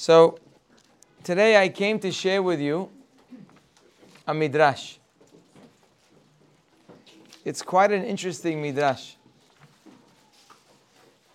[0.00, 0.38] So,
[1.24, 2.88] today I came to share with you
[4.28, 4.98] a midrash.
[7.44, 9.16] It's quite an interesting midrash.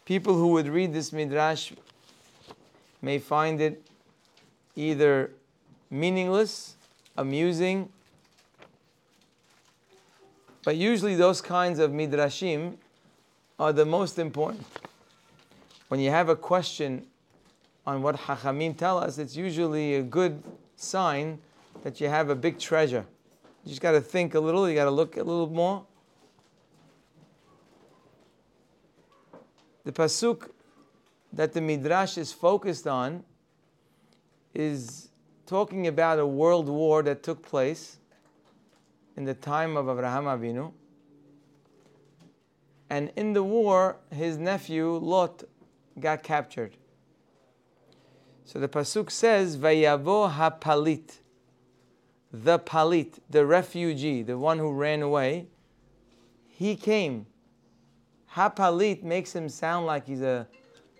[0.05, 1.73] People who would read this midrash
[3.01, 3.83] may find it
[4.77, 5.31] either
[5.89, 6.75] meaningless,
[7.17, 7.89] amusing,
[10.63, 12.77] but usually those kinds of midrashim
[13.59, 14.65] are the most important.
[15.89, 17.07] When you have a question
[17.85, 20.41] on what Hachamim tell us, it's usually a good
[20.75, 21.39] sign
[21.83, 23.05] that you have a big treasure.
[23.63, 25.85] You just got to think a little, you got to look a little more.
[29.83, 30.49] The pasuk
[31.33, 33.23] that the midrash is focused on
[34.53, 35.09] is
[35.45, 37.97] talking about a world war that took place
[39.17, 40.71] in the time of Abraham Avinu.
[42.89, 45.43] And in the war, his nephew Lot
[45.99, 46.77] got captured.
[48.45, 51.19] So the pasuk says, "Vayavo hapalit,"
[52.31, 55.47] the palit, the refugee, the one who ran away.
[56.47, 57.25] He came.
[58.35, 60.47] Hapalit makes him sound like he's a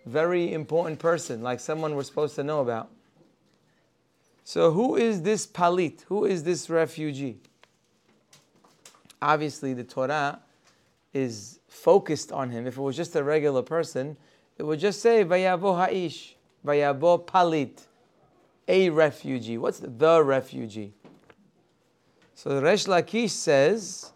[0.06, 2.90] very important person, like someone we're supposed to know about.
[4.44, 6.02] So who is this palit?
[6.04, 7.40] Who is this refugee?
[9.22, 10.42] Obviously, the Torah
[11.14, 12.68] is focused on him.
[12.68, 14.18] If it was just a regular person,
[14.58, 16.36] it would just say Vayavo Ha'ish.
[16.66, 17.86] Vayabo Palit,
[18.68, 19.58] a refugee.
[19.58, 20.94] What's the, refugee?
[22.36, 24.12] So Resh Lakish says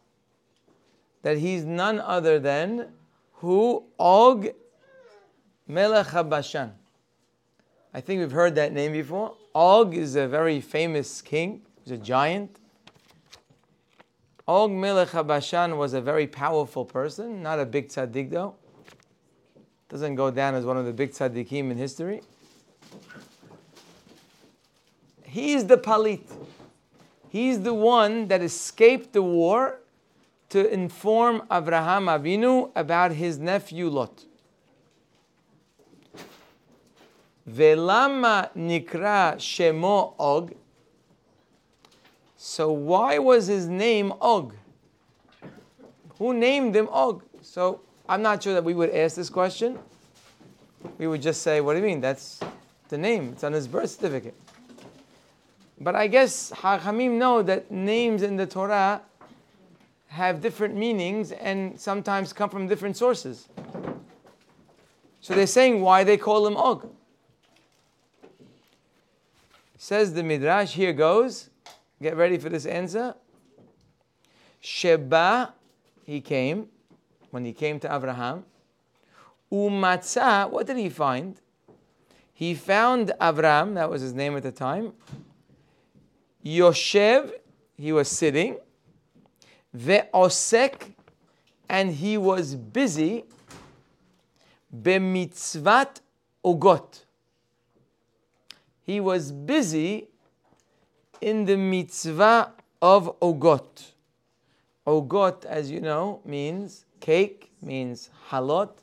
[1.22, 2.90] that he's none other than
[3.34, 4.50] who Og
[5.68, 6.72] Melech HaBashan.
[7.94, 9.36] I think we've heard that name before.
[9.54, 11.62] Og is a very famous king.
[11.84, 12.58] He's a giant.
[14.48, 18.56] Og Melech HaBashan was a very powerful person, not a big tzaddik though.
[19.90, 22.22] Doesn't go down as one of the big tzaddikim in history.
[25.24, 26.22] He's the palit.
[27.30, 29.80] He's the one that escaped the war
[30.50, 34.26] to inform Avraham Avinu about his nephew Lot.
[37.50, 40.54] Velama nikra shemo Og.
[42.36, 44.56] So why was his name Og?
[46.18, 47.24] Who named him Og?
[47.42, 49.78] So I'm not sure that we would ask this question.
[50.98, 52.02] We would just say, what do you mean?
[52.02, 52.40] That's
[52.88, 53.30] the name.
[53.34, 54.36] It's on his birth certificate.
[55.80, 59.02] But I guess Hachamim know that names in the Torah
[60.08, 63.48] have different meanings and sometimes come from different sources.
[65.22, 66.90] So they're saying why they call him Og.
[69.78, 71.50] Says the Midrash, here goes.
[72.02, 73.16] Get ready for this answer.
[74.60, 75.54] Sheba,
[76.04, 76.68] he came,
[77.32, 78.46] when he came to Abraham.
[79.52, 81.40] Umatzah, what did he find?
[82.38, 84.94] He found Avram, that was his name at the time,
[86.46, 87.32] Yoshev,
[87.76, 88.58] he was sitting.
[89.76, 90.94] Ve'osek,
[91.68, 93.24] and he was busy.
[94.72, 96.02] Bemitzvat
[96.46, 97.06] ogot.
[98.84, 100.08] He was busy
[101.20, 102.52] in the mitzvah
[102.84, 103.94] of ogot.
[104.86, 108.74] Ogot, as you know, means cake, means halot.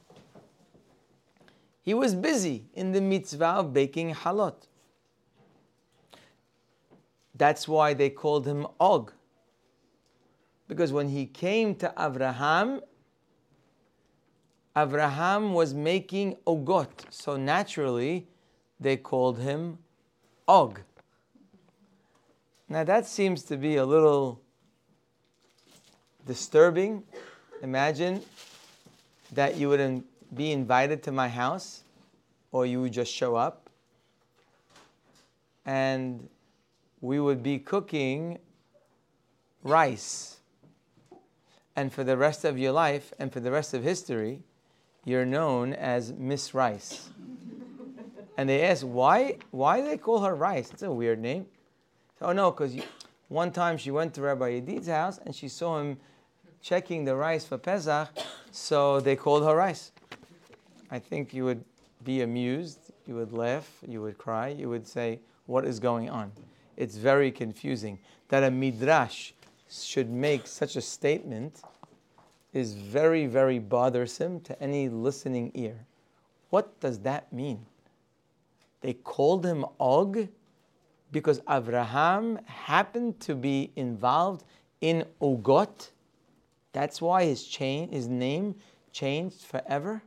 [1.84, 4.55] He was busy in the mitzvah of baking halot.
[7.34, 9.12] That's why they called him Og.
[10.67, 12.81] Because when he came to Abraham,
[14.75, 17.05] Abraham was making ogot.
[17.11, 18.28] So naturally,
[18.81, 19.77] they called him
[20.49, 20.81] Og.
[22.66, 24.41] Now that seems to be a little
[26.27, 27.03] disturbing.
[27.62, 28.22] Imagine
[29.33, 29.81] that you would
[30.33, 31.85] be invited to my house
[32.53, 33.69] or you would just show up
[35.67, 36.29] and
[37.01, 38.39] we would be cooking
[39.63, 40.37] rice.
[41.77, 44.43] And for the rest of your life and for the rest of history,
[45.05, 47.11] you're known as Miss Rice.
[48.37, 50.71] and they ask, why, why do they call her Rice?
[50.71, 51.47] It's a weird name.
[52.21, 52.77] Oh, no, because
[53.28, 55.98] one time she went to Rabbi Yedid's house and she saw him
[56.63, 58.09] checking the rice for Pesach,
[58.51, 59.93] so they called her Rice.
[60.91, 61.65] I think you would
[62.04, 66.33] be amused, you would laugh, you would cry, you would say, What is going on?
[66.77, 67.98] it's very confusing.
[68.28, 69.33] That a midrash
[69.71, 71.63] should make such a statement
[72.53, 75.86] is very, very bothersome to any listening ear.
[76.51, 77.66] What does that mean?
[78.81, 80.28] They called him Og
[81.10, 84.45] because Abraham happened to be involved
[84.81, 85.91] in Ogot.
[86.72, 88.57] That's why his, chain, his name
[88.92, 90.03] changed forever.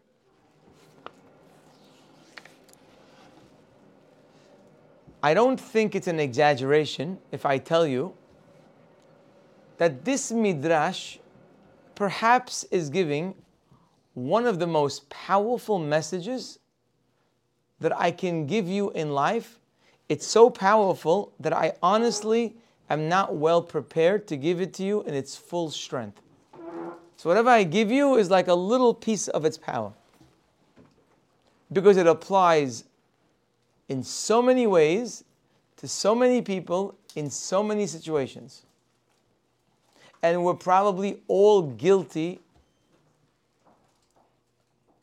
[5.21, 8.13] I don't think it's an exaggeration if I tell you
[9.77, 11.17] that this midrash
[11.95, 13.33] perhaps is giving
[14.13, 16.59] one of the most powerful messages
[17.79, 19.59] that I can give you in life.
[20.09, 22.55] It's so powerful that I honestly
[22.89, 26.21] am not well prepared to give it to you in its full strength.
[27.17, 29.93] So, whatever I give you is like a little piece of its power
[31.73, 32.83] because it applies
[33.89, 35.23] in so many ways
[35.77, 38.63] to so many people in so many situations.
[40.21, 42.39] And we're probably all guilty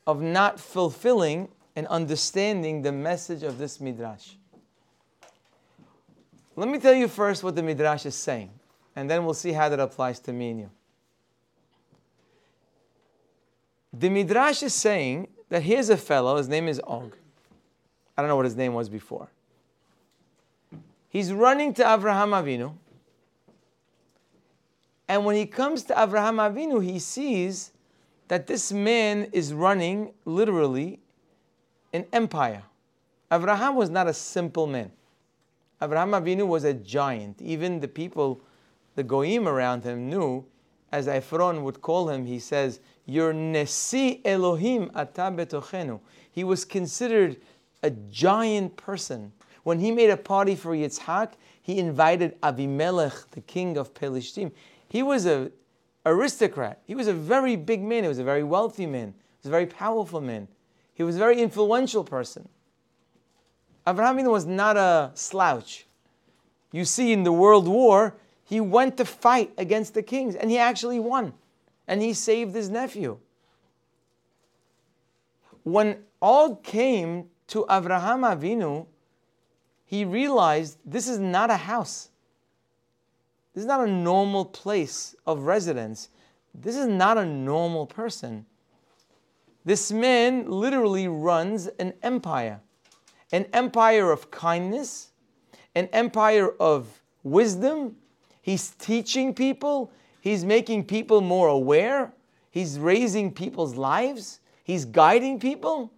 [0.05, 4.33] of not fulfilling and understanding the message of this midrash.
[6.55, 8.49] Let me tell you first what the midrash is saying,
[8.95, 10.69] and then we'll see how that applies to me and you.
[13.91, 17.15] The midrash is saying that here's a fellow, his name is Og.
[18.17, 19.29] I don't know what his name was before.
[21.09, 22.73] He's running to Avraham Avinu.
[25.07, 27.71] And when he comes to Avraham Avinu, he sees
[28.27, 30.99] that this man is running literally
[31.93, 32.63] an empire.
[33.31, 34.91] Avraham was not a simple man.
[35.81, 37.41] Avraham Avinu was a giant.
[37.41, 38.41] Even the people,
[38.95, 40.45] the goyim around him knew,
[40.91, 45.99] as Ephron would call him, he says, "Your Nesi Elohim ata betochenu."
[46.31, 47.37] He was considered
[47.85, 49.31] a giant person.
[49.63, 54.51] When he made a party for Yitzhak, he invited Avimelech, the king of Pelishtim.
[54.89, 55.51] He was a
[56.05, 56.81] aristocrat.
[56.85, 58.03] He was a very big man.
[58.03, 59.13] He was a very wealthy man.
[59.13, 60.47] He was a very powerful man.
[60.93, 62.47] He was a very influential person.
[63.85, 65.85] Avraham was not a slouch.
[66.71, 70.57] You see, in the World War, he went to fight against the kings, and he
[70.57, 71.33] actually won.
[71.87, 73.19] And he saved his nephew.
[75.63, 78.87] When Og came to Avraham Avinu,
[79.85, 82.09] he realized this is not a house.
[83.53, 86.09] This is not a normal place of residence.
[86.53, 88.45] This is not a normal person.
[89.63, 92.61] This man literally runs an empire
[93.31, 95.11] an empire of kindness,
[95.73, 97.95] an empire of wisdom.
[98.41, 99.91] He's teaching people,
[100.21, 102.13] he's making people more aware,
[102.51, 105.91] he's raising people's lives, he's guiding people.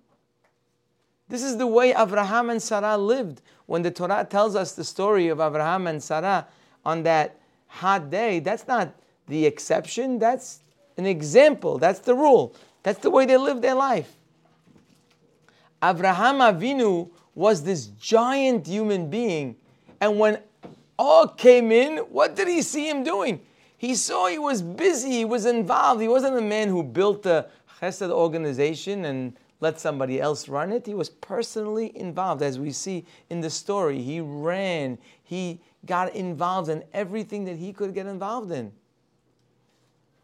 [1.30, 3.42] This is the way Abraham and Sarah lived.
[3.66, 6.48] When the Torah tells us the story of Abraham and Sarah
[6.86, 8.94] on that hot day, that's not
[9.28, 10.62] the exception, that's
[10.98, 12.56] an example, that's the rule.
[12.84, 14.16] That's the way they lived their life.
[15.84, 19.58] Abraham Avinu was this giant human being,
[20.00, 20.40] and when
[20.98, 23.42] Og came in, what did he see him doing?
[23.78, 26.02] He saw he was busy, he was involved.
[26.02, 27.48] He wasn't a man who built a
[27.80, 30.86] chesed organization and let somebody else run it.
[30.86, 34.02] He was personally involved, as we see in the story.
[34.02, 38.72] He ran, he got involved in everything that he could get involved in.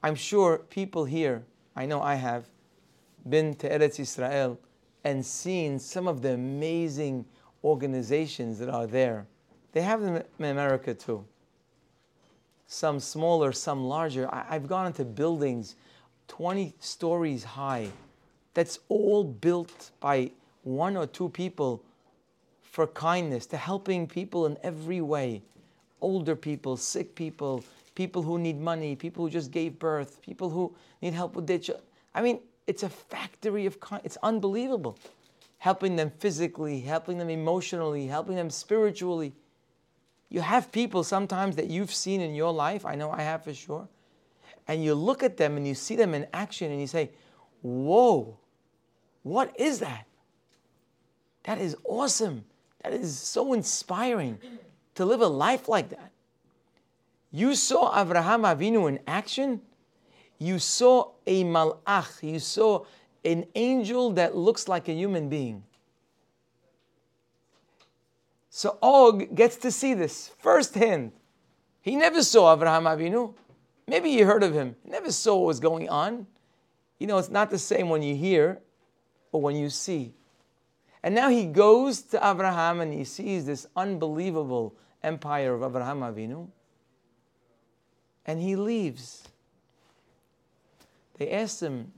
[0.04, 1.44] I'm sure people here,
[1.76, 2.46] I know I have,
[3.28, 4.60] been to Eretz Israel
[5.04, 7.26] and seen some of the amazing
[7.64, 9.26] organizations that are there.
[9.72, 11.26] They have them in America too.
[12.68, 14.30] Some smaller, some larger.
[14.32, 15.76] I've gone into buildings
[16.28, 17.90] 20 stories high
[18.54, 20.32] that's all built by
[20.64, 21.84] one or two people
[22.62, 25.44] for kindness, to helping people in every way
[26.04, 27.64] older people, sick people,
[27.96, 31.58] people who need money, people who just gave birth, people who need help with their
[31.58, 31.86] children.
[32.14, 34.06] I mean, it's a factory of kindness.
[34.06, 34.98] It's unbelievable.
[35.58, 39.34] Helping them physically, helping them emotionally, helping them spiritually.
[40.30, 43.54] You have people sometimes that you've seen in your life, I know I have for
[43.54, 43.88] sure,
[44.68, 47.12] and you look at them and you see them in action and you say,
[47.62, 48.38] Whoa,
[49.24, 50.06] what is that?
[51.44, 52.46] That is awesome.
[52.84, 54.38] That is so inspiring
[54.96, 56.12] to live a life like that.
[57.32, 59.62] You saw Abraham Avinu in action.
[60.38, 62.22] You saw a malach.
[62.22, 62.86] You saw
[63.26, 65.64] an angel that looks like a human being.
[68.50, 71.12] So Og gets to see this firsthand.
[71.82, 73.34] He never saw Abraham Avinu.
[73.88, 74.76] Maybe he heard of him.
[74.86, 76.28] Never saw what was going on.
[77.00, 78.60] You know, it's not the same when you hear
[79.34, 80.14] or when you see.
[81.04, 84.74] And now he goes to Abraham and he sees this unbelievable
[85.04, 86.48] empire of Abraham Avinu.
[88.26, 89.28] And he leaves.
[91.18, 91.92] They asked him,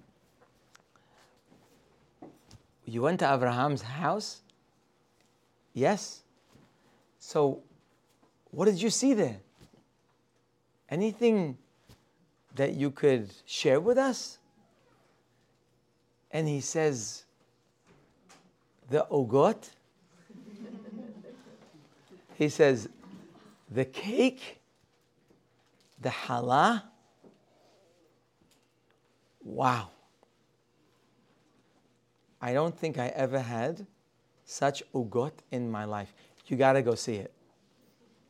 [2.86, 4.42] You went to Abraham's house?
[5.74, 6.24] Yes.
[7.20, 7.62] So,
[8.52, 9.38] what did you see there?
[10.90, 11.58] Anything
[12.56, 14.40] that you could share with us?
[16.32, 17.25] And he says,
[18.90, 19.70] the ogot.
[22.38, 22.90] He says,
[23.72, 24.60] the cake,
[26.02, 26.84] the challah,
[29.44, 29.90] wow.
[32.42, 33.88] I don't think I ever had
[34.44, 36.14] such ogot in my life.
[36.48, 37.34] You got to go see it.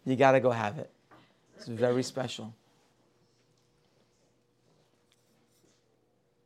[0.05, 0.89] You got to go have it.
[1.57, 2.53] It's very special.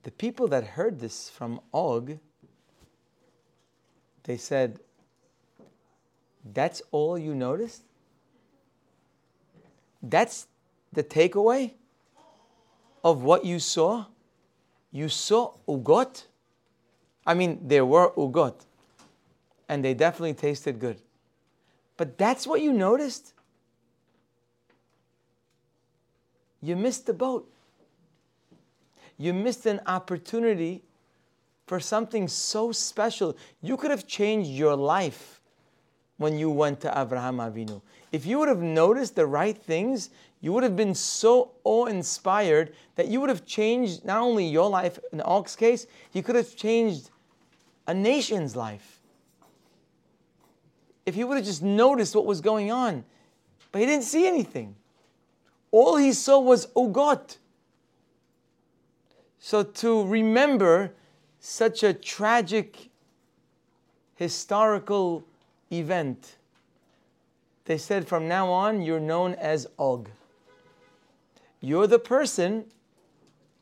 [0.03, 2.17] The people that heard this from Og,
[4.29, 4.79] they said,
[6.53, 7.81] That's all you noticed?
[10.03, 10.45] That's
[10.93, 11.73] the takeaway
[13.03, 14.05] of what you saw?
[14.91, 16.25] You saw ugot?
[17.25, 18.67] I mean, there were ugot,
[19.67, 21.01] and they definitely tasted good.
[21.97, 23.33] But that's what you noticed?
[26.61, 27.51] You missed the boat.
[29.17, 30.83] You missed an opportunity
[31.69, 33.37] for something so special.
[33.61, 35.39] You could have changed your life
[36.17, 37.79] when you went to Abraham Avinu.
[38.11, 40.09] If you would have noticed the right things,
[40.41, 44.67] you would have been so awe inspired that you would have changed not only your
[44.67, 47.11] life, in Og's case, you could have changed
[47.85, 48.99] a nation's life.
[51.05, 53.03] If he would have just noticed what was going on,
[53.71, 54.75] but he didn't see anything.
[55.69, 57.37] All he saw was Ugot.
[59.37, 60.95] So to remember
[61.39, 62.89] such a tragic
[64.15, 65.23] historical
[65.71, 66.35] event,
[67.65, 70.09] they said from now on you're known as Og.
[71.61, 72.65] You're the person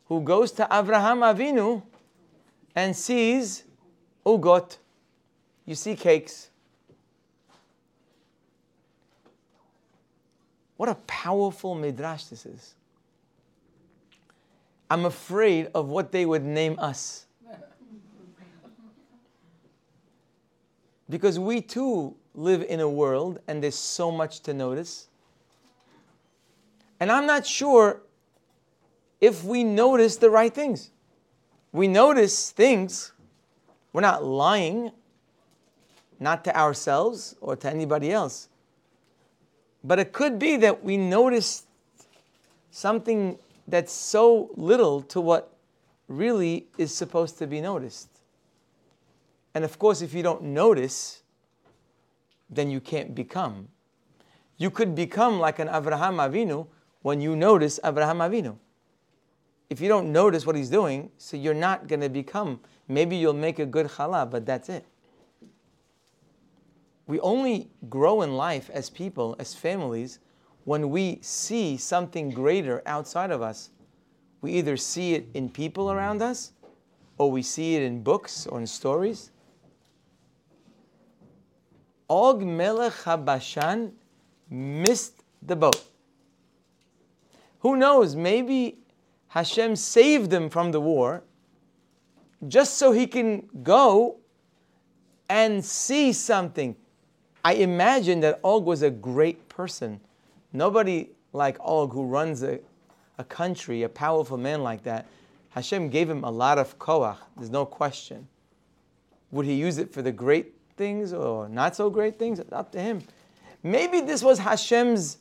[0.07, 1.83] who goes to Abraham Avinu
[2.75, 3.63] and sees
[4.25, 4.77] ugot.
[5.65, 6.49] You see cakes.
[10.77, 12.75] What a powerful midrash this is.
[14.89, 17.26] I'm afraid of what they would name us.
[21.09, 25.07] Because we too live in a world and there's so much to notice.
[26.99, 28.01] And I'm not sure
[29.21, 30.91] if we notice the right things.
[31.71, 33.11] We notice things,
[33.93, 34.91] we're not lying,
[36.19, 38.49] not to ourselves or to anybody else.
[39.83, 41.63] But it could be that we notice
[42.71, 43.37] something
[43.67, 45.53] that's so little to what
[46.07, 48.09] really is supposed to be noticed.
[49.57, 51.23] And of course, if you don't notice,
[52.47, 53.69] then you can't become.
[54.57, 56.67] You could become like an Avraham Avinu
[57.01, 58.55] when you notice Avraham Avinu.
[59.71, 62.59] If you don't notice what he's doing, so you're not going to become.
[62.87, 64.85] Maybe you'll make a good challah, but that's it.
[67.07, 70.19] We only grow in life as people, as families,
[70.65, 73.71] when we see something greater outside of us,
[74.41, 76.51] we either see it in people around us,
[77.17, 79.31] or we see it in books or in stories.
[82.09, 83.91] Og Melech HaBashan
[84.49, 85.83] missed the boat.
[87.59, 88.77] Who knows, maybe
[89.29, 91.23] Hashem saved him from the war
[92.47, 94.17] just so he can go
[95.27, 96.75] and see something.
[97.43, 99.99] I imagine that Og was a great person
[100.53, 102.59] Nobody like Og who runs a,
[103.17, 105.05] a country, a powerful man like that,
[105.49, 108.27] Hashem gave him a lot of koach, there's no question.
[109.31, 112.39] Would he use it for the great things or not so great things?
[112.39, 113.01] It's up to him.
[113.63, 115.17] Maybe this was Hashem's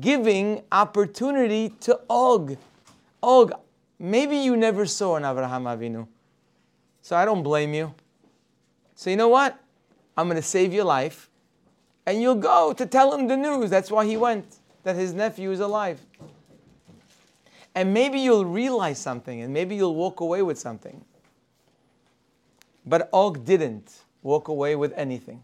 [0.00, 2.56] giving opportunity to Og.
[3.22, 3.52] Og,
[3.98, 6.06] maybe you never saw an Avraham Avinu.
[7.00, 7.94] So I don't blame you.
[8.96, 9.58] So you know what?
[10.16, 11.30] I'm going to save your life
[12.06, 13.68] and you'll go to tell him the news.
[13.68, 16.00] That's why he went, that his nephew is alive.
[17.74, 21.04] And maybe you'll realize something, and maybe you'll walk away with something.
[22.86, 25.42] But Og didn't walk away with anything.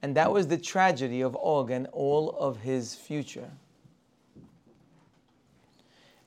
[0.00, 3.50] And that was the tragedy of Og and all of his future.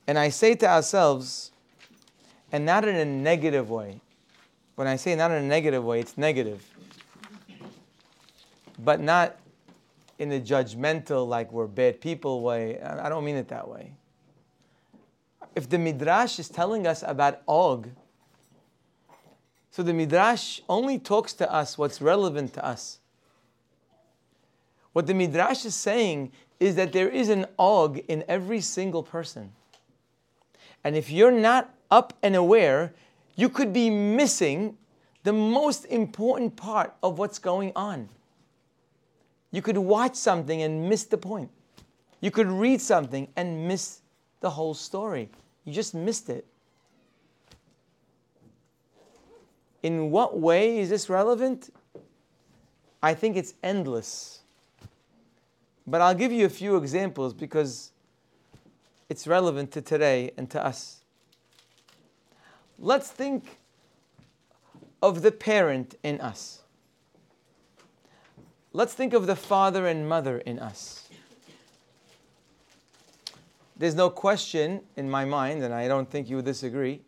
[0.06, 1.52] And I say to ourselves,
[2.50, 4.00] and not in a negative way.
[4.74, 6.62] When I say not in a negative way, it's negative
[8.84, 9.36] but not
[10.18, 12.80] in a judgmental, like we're bad people way.
[12.80, 13.92] I don't mean it that way.
[15.54, 17.88] If the Midrash is telling us about Og,
[19.72, 22.98] so the Midrash only talks to us what's relevant to us.
[24.92, 29.52] What the Midrash is saying is that there is an Og in every single person.
[30.84, 32.92] And if you're not up and aware,
[33.34, 34.76] you could be missing
[35.22, 38.10] the most important part of what's going on.
[39.52, 41.50] You could watch something and miss the point.
[42.20, 44.00] You could read something and miss
[44.40, 45.30] the whole story.
[45.64, 46.46] You just missed it.
[49.82, 51.70] In what way is this relevant?
[53.02, 54.40] I think it's endless.
[55.86, 57.90] But I'll give you a few examples because
[59.08, 61.00] it's relevant to today and to us.
[62.78, 63.58] Let's think
[65.02, 66.62] of the parent in us.
[68.72, 71.08] Let's think of the father and mother in us.
[73.76, 77.02] There's no question in my mind, and I don't think you would disagree,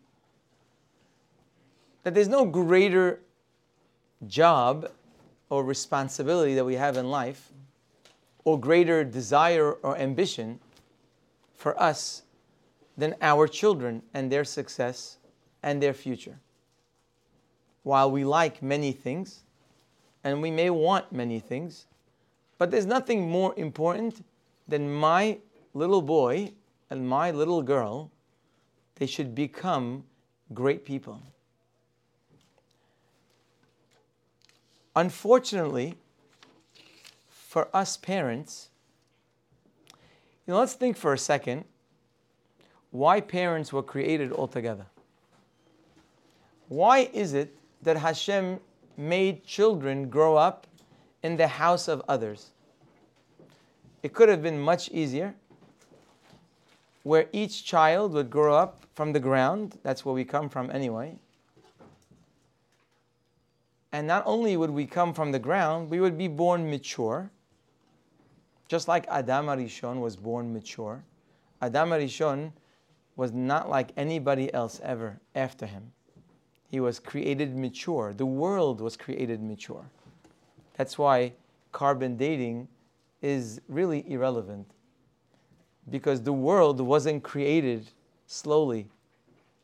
[2.05, 3.19] that there's no greater
[4.27, 4.91] job
[5.49, 7.51] or responsibility that we have in life,
[8.43, 10.59] or greater desire or ambition
[11.55, 12.21] for us
[12.95, 15.17] than our children and their success
[15.63, 16.37] and their future.
[17.81, 19.41] While we like many things,
[20.23, 21.87] and we may want many things,
[22.59, 24.23] but there's nothing more important
[24.67, 25.39] than my
[25.73, 26.51] little boy
[26.91, 28.11] and my little girl.
[28.93, 30.03] They should become
[30.53, 31.19] great people.
[34.95, 35.95] Unfortunately,
[37.27, 38.69] for us parents,
[40.45, 41.65] you know, let's think for a second
[42.91, 44.85] why parents were created altogether.
[46.69, 48.59] Why is it that Hashem
[48.95, 50.65] made children grow up
[51.23, 52.51] in the house of others?
[54.01, 55.35] It could have been much easier,
[57.03, 59.77] where each child would grow up from the ground.
[59.83, 61.17] That's where we come from anyway.
[63.95, 67.31] And not only would we come from the ground, we would be born mature.
[68.67, 71.01] Just like Adam Arishon was born mature.
[71.61, 72.51] Adam Arishon
[73.15, 75.93] was not like anybody else ever after him.
[76.67, 78.13] He was created mature.
[78.13, 79.89] The world was created mature.
[80.73, 81.31] That's why
[81.71, 82.67] carbon dating
[83.21, 84.69] is really irrelevant.
[85.89, 87.91] Because the world wasn't created
[88.25, 88.89] slowly.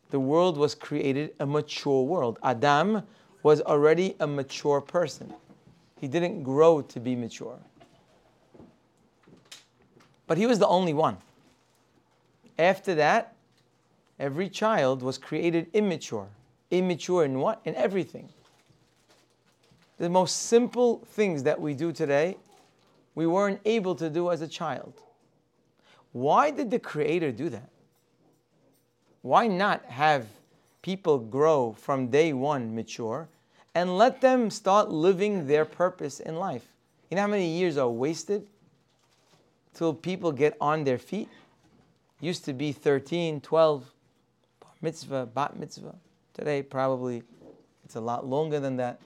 [0.10, 2.40] The world was created a mature world.
[2.44, 3.04] Adam
[3.44, 5.34] was already a mature person.
[6.00, 7.60] He didn't grow to be mature.
[10.28, 11.18] But he was the only one.
[12.58, 13.36] After that,
[14.20, 16.28] every child was created immature.
[16.70, 17.62] Immature in what?
[17.66, 18.30] In everything.
[19.98, 22.38] The most simple things that we do today,
[23.14, 24.94] we weren't able to do as a child.
[26.12, 27.70] Why did the Creator do that?
[29.22, 30.26] Why not have
[30.82, 33.30] people grow from day one mature
[33.74, 36.66] and let them start living their purpose in life.
[37.10, 38.48] You know how many years are wasted
[39.74, 41.30] till people get on their feet?
[42.20, 43.94] Used to be 13, 12,
[44.60, 45.96] bar mitzvah, bat mitzvah.
[46.34, 47.24] Today, probably
[47.84, 49.02] it's a lot longer than that.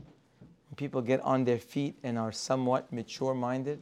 [0.70, 3.82] When people get on their feet and are somewhat mature minded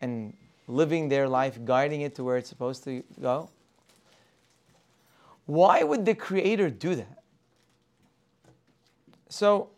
[0.00, 0.34] and
[0.66, 3.48] living their life, guiding it to where it's supposed to go.
[5.46, 7.22] Why would the Creator do that?
[9.28, 9.70] So,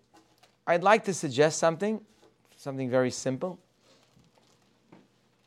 [0.67, 2.01] I'd like to suggest something,
[2.57, 3.59] something very simple.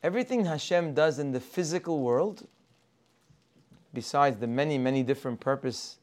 [0.02, 2.46] Everything Hashem does in the physical world,
[3.92, 5.98] besides the many, many different purpose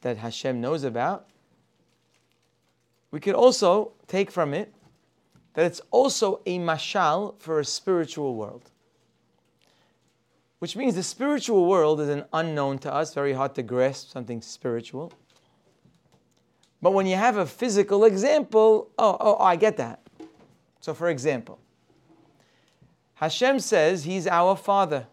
[0.00, 1.28] that Hashem knows about,
[3.10, 4.74] we could also take from it
[5.54, 8.70] that it's also a mashal for a spiritual world.
[10.58, 14.40] Which means the spiritual world is an unknown to us, very hard to grasp something
[14.40, 15.12] spiritual.
[16.80, 20.00] But when you have a physical example, oh, oh, I get that.
[20.80, 21.58] So, for example,
[23.14, 25.06] Hashem says He's our Father.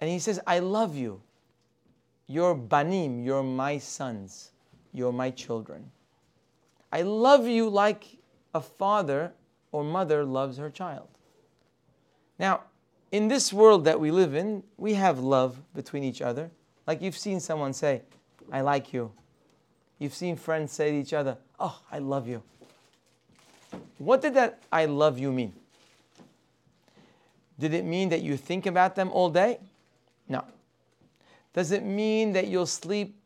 [0.00, 1.20] And He says, I love you.
[2.26, 4.50] You're banim, you're my sons,
[4.92, 5.90] you're my children.
[6.90, 8.04] I love you like
[8.54, 9.32] a father
[9.72, 11.13] or mother loves her child.
[12.38, 12.62] Now,
[13.12, 16.50] in this world that we live in, we have love between each other.
[16.86, 18.02] Like you've seen someone say,
[18.52, 19.12] I like you.
[19.98, 22.42] You've seen friends say to each other, Oh, I love you.
[23.98, 25.52] What did that I love you mean?
[27.58, 29.58] Did it mean that you think about them all day?
[30.28, 30.44] No.
[31.52, 33.16] Does it mean that you'll sleep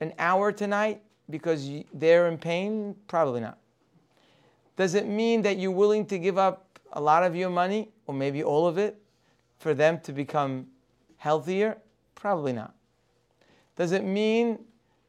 [0.00, 2.96] an hour tonight because they're in pain?
[3.06, 3.58] Probably not.
[4.76, 8.14] Does it mean that you're willing to give up a lot of your money, or
[8.14, 9.00] maybe all of it,
[9.58, 10.66] for them to become
[11.16, 11.78] healthier?
[12.14, 12.74] Probably not.
[13.76, 14.58] Does it mean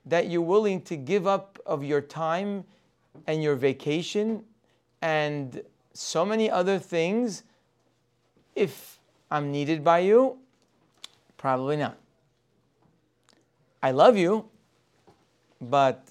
[0.05, 2.63] that you're willing to give up of your time
[3.27, 4.43] and your vacation
[5.01, 5.61] and
[5.93, 7.43] so many other things
[8.55, 8.99] if
[9.31, 10.37] I'm needed by you?
[11.37, 11.97] Probably not.
[13.81, 14.45] I love you,
[15.61, 16.03] but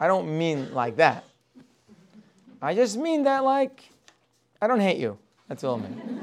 [0.00, 1.24] I don't mean like that.
[2.60, 3.91] I just mean that like
[4.62, 5.18] I don't hate you.
[5.48, 6.20] That's all I mean.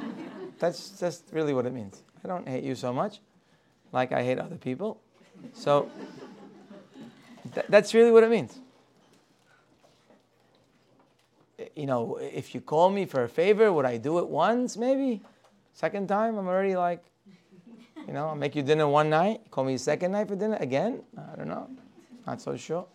[0.57, 2.01] That's just really what it means.
[2.23, 3.19] I don't hate you so much
[3.91, 4.99] like I hate other people.
[5.53, 5.91] So
[7.53, 8.59] th- that's really what it means.
[11.75, 15.21] you know, if you call me for a favor, would I do it once, maybe?
[15.73, 17.03] Second time, I'm already like,
[18.07, 19.41] you know, I'll make you dinner one night.
[19.51, 21.03] Call me second night for dinner again.
[21.17, 21.69] I don't know.
[22.25, 22.85] Not so sure.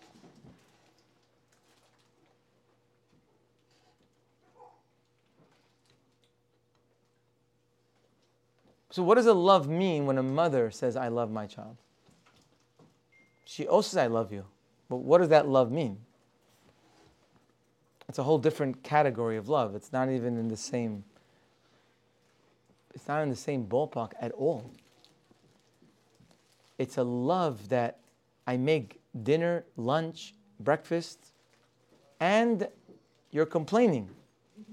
[8.94, 11.78] So, what does a love mean when a mother says, I love my child?
[13.44, 14.44] She also says, I love you.
[14.88, 15.98] But what does that love mean?
[18.08, 19.74] It's a whole different category of love.
[19.74, 21.02] It's not even in the same
[22.94, 24.70] it's not in the same ballpark at all.
[26.78, 27.98] It's a love that
[28.46, 31.32] I make dinner, lunch, breakfast,
[32.20, 32.68] and
[33.32, 34.08] you're complaining.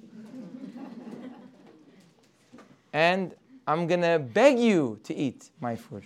[2.94, 3.34] and
[3.68, 6.04] I'm gonna beg you to eat my food.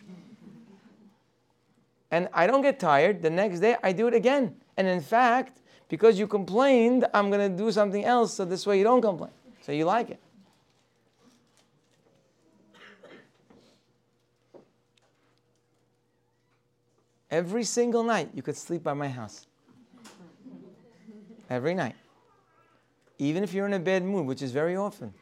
[2.12, 3.22] And I don't get tired.
[3.22, 4.56] The next day I do it again.
[4.78, 8.84] And in fact, because you complained, I'm gonna do something else so this way you
[8.84, 9.32] don't complain.
[9.62, 10.20] So you like it.
[17.32, 19.48] Every single night you could sleep by my house.
[21.50, 21.96] Every night.
[23.18, 25.14] Even if you're in a bad mood, which is very often.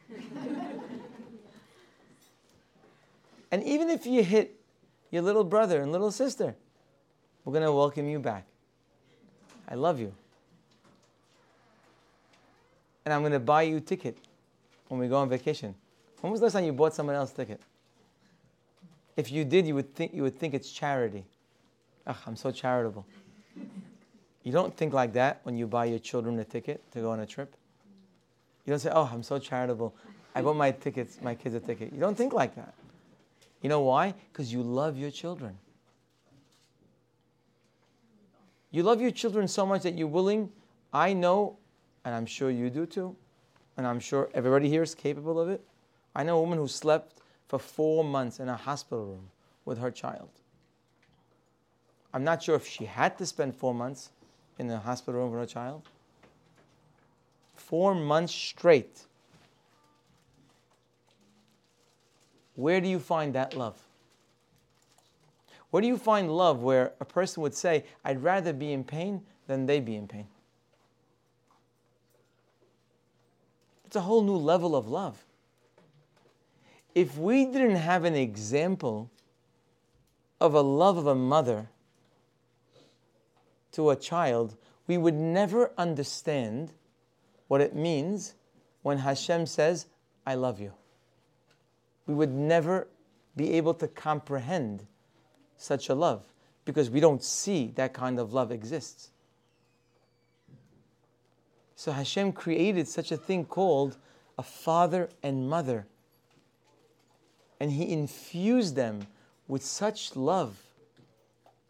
[3.54, 4.58] And even if you hit
[5.12, 6.56] your little brother and little sister,
[7.44, 8.46] we're going to welcome you back.
[9.68, 10.12] I love you.
[13.04, 14.18] And I'm going to buy you a ticket
[14.88, 15.72] when we go on vacation.
[16.20, 17.60] When was the last time you bought someone else's ticket?
[19.16, 21.24] If you did, you would think, you would think it's charity.
[22.08, 23.06] Ugh, I'm so charitable.
[24.42, 27.20] You don't think like that when you buy your children a ticket to go on
[27.20, 27.54] a trip.
[28.66, 29.94] You don't say, "Oh, I'm so charitable.
[30.34, 32.74] I bought my tickets, my kids a ticket." You don't think like that.
[33.64, 34.12] You know why?
[34.30, 35.56] Because you love your children.
[38.70, 40.50] You love your children so much that you're willing.
[40.92, 41.56] I know,
[42.04, 43.16] and I'm sure you do too,
[43.78, 45.64] and I'm sure everybody here is capable of it.
[46.14, 49.30] I know a woman who slept for four months in a hospital room
[49.64, 50.28] with her child.
[52.12, 54.10] I'm not sure if she had to spend four months
[54.58, 55.88] in the hospital room with her child.
[57.56, 59.06] Four months straight.
[62.54, 63.78] Where do you find that love?
[65.70, 69.22] Where do you find love where a person would say, I'd rather be in pain
[69.48, 70.28] than they be in pain?
[73.84, 75.24] It's a whole new level of love.
[76.94, 79.10] If we didn't have an example
[80.40, 81.68] of a love of a mother
[83.72, 86.72] to a child, we would never understand
[87.48, 88.34] what it means
[88.82, 89.86] when Hashem says,
[90.24, 90.72] I love you.
[92.06, 92.88] We would never
[93.36, 94.86] be able to comprehend
[95.56, 96.24] such a love
[96.64, 99.10] because we don't see that kind of love exists.
[101.76, 103.96] So Hashem created such a thing called
[104.38, 105.86] a father and mother.
[107.60, 109.06] And He infused them
[109.48, 110.62] with such love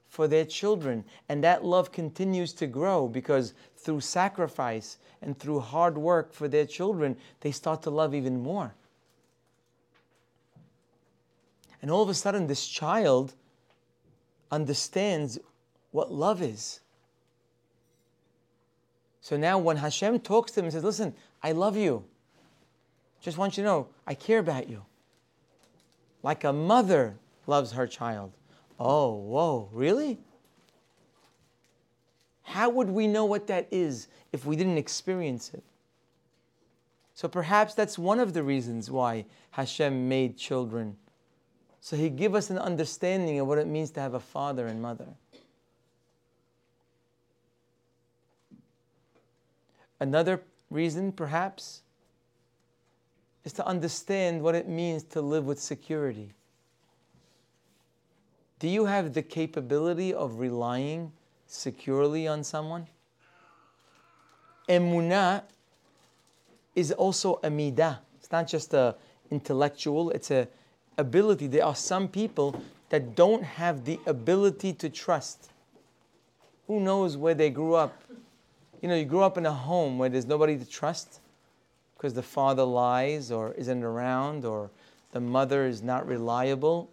[0.09, 1.05] for their children.
[1.29, 6.67] And that love continues to grow because through sacrifice and through hard work for their
[6.67, 8.75] children, they start to love even more.
[11.85, 13.35] And all of a sudden, this child
[14.51, 15.39] understands
[15.91, 16.81] what love is.
[19.21, 22.03] So now, when Hashem talks to him and says, Listen, I love you.
[23.21, 24.83] Just want you to know, I care about you.
[26.23, 27.17] Like a mother
[27.47, 28.33] loves her child.
[28.81, 30.19] Oh, whoa, really?
[32.45, 35.63] How would we know what that is if we didn't experience it?
[37.13, 40.97] So perhaps that's one of the reasons why Hashem made children.
[41.85, 44.81] So He give us an understanding of what it means to have a father and
[44.81, 45.05] mother.
[50.01, 51.83] Another reason, perhaps,
[53.45, 56.33] is to understand what it means to live with security.
[58.61, 61.13] Do you have the capability of relying
[61.47, 62.87] securely on someone?
[64.71, 65.43] Emunah
[66.75, 67.99] is also a midah.
[68.19, 68.97] It's not just a
[69.31, 70.49] intellectual, it's a
[70.99, 71.47] ability.
[71.47, 75.51] There are some people that don't have the ability to trust.
[76.67, 78.03] Who knows where they grew up?
[78.81, 81.21] You know, you grew up in a home where there's nobody to trust
[81.97, 84.71] because the father lies or isn't around or
[85.13, 86.91] the mother is not reliable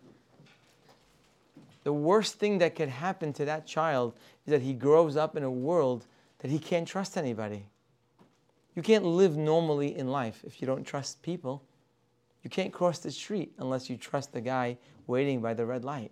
[1.84, 4.14] the worst thing that could happen to that child
[4.46, 6.06] is that he grows up in a world
[6.40, 7.66] that he can't trust anybody.
[8.76, 11.64] You can't live normally in life if you don't trust people.
[12.44, 14.78] You can't cross the street unless you trust the guy
[15.08, 16.12] waiting by the red light.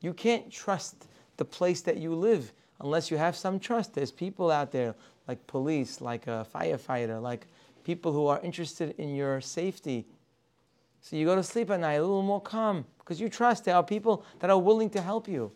[0.00, 3.94] You can't trust the place that you live unless you have some trust.
[3.94, 4.94] There's people out there
[5.28, 7.46] like police, like a firefighter, like
[7.84, 10.06] people who are interested in your safety.
[11.00, 13.76] So you go to sleep at night a little more calm because you trust there
[13.76, 15.52] are people that are willing to help you.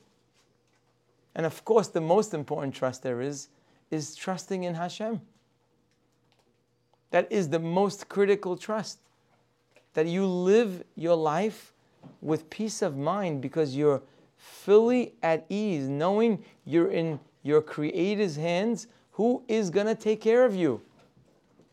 [1.34, 3.48] And of course, the most important trust there is
[3.90, 5.20] is trusting in Hashem.
[7.10, 8.98] That is the most critical trust.
[9.96, 11.72] That you live your life
[12.20, 14.02] with peace of mind because you're
[14.36, 20.44] fully at ease, knowing you're in your Creator's hands who is going to take care
[20.44, 20.82] of you.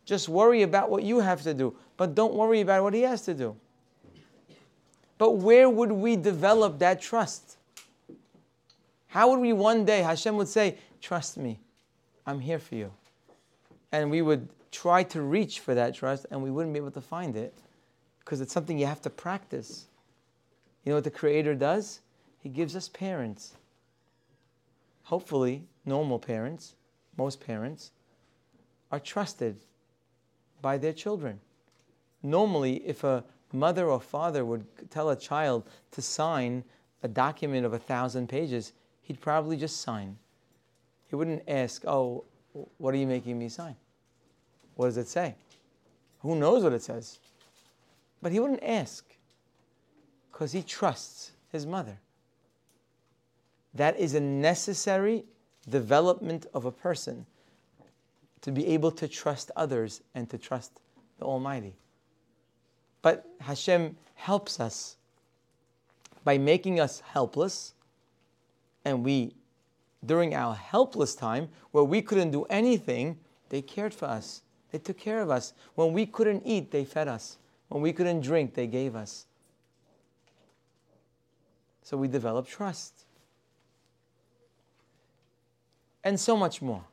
[0.06, 3.24] Just worry about what you have to do, but don't worry about what He has
[3.24, 3.58] to do.
[5.18, 7.58] But where would we develop that trust?
[9.08, 11.60] How would we one day, Hashem would say, Trust me,
[12.26, 12.94] I'm here for you.
[13.92, 17.02] And we would try to reach for that trust and we wouldn't be able to
[17.02, 17.54] find it
[18.24, 19.86] because it's something you have to practice.
[20.84, 22.02] You know what the Creator does?
[22.40, 23.54] He gives us parents.
[25.04, 26.76] Hopefully, normal parents,
[27.18, 27.92] most parents,
[28.92, 29.58] are trusted
[30.62, 31.40] by their children.
[32.22, 36.64] Normally, if a mother or father would tell a child to sign
[37.04, 40.18] a document of a thousand pages, he'd probably just sign.
[41.08, 42.24] He wouldn't ask, Oh,
[42.78, 43.76] what are you making me sign?
[44.76, 45.36] What does it say?
[46.20, 47.20] Who knows what it says?
[48.24, 49.06] But he wouldn't ask
[50.32, 52.00] because he trusts his mother.
[53.74, 55.26] That is a necessary
[55.70, 57.26] development of a person
[58.42, 60.80] to be able to trust others and to trust
[61.20, 61.76] the Almighty.
[63.02, 64.96] But Hashem helps us
[66.24, 67.74] by making us helpless,
[68.86, 69.36] and we,
[70.06, 73.18] during our helpless time, where we couldn't do anything,
[73.50, 74.44] they cared for us.
[74.72, 75.54] They took care of us.
[75.76, 77.38] When we couldn't eat, they fed us.
[77.74, 79.26] When we couldn't drink, they gave us.
[81.82, 83.06] So we develop trust.
[86.04, 86.84] And so much more.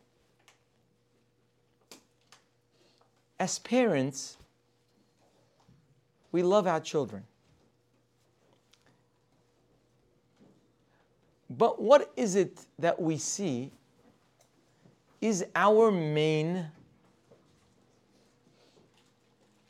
[3.38, 4.38] As parents,
[6.32, 7.24] we love our children.
[11.50, 13.70] But what is it that we see
[15.20, 16.68] is our main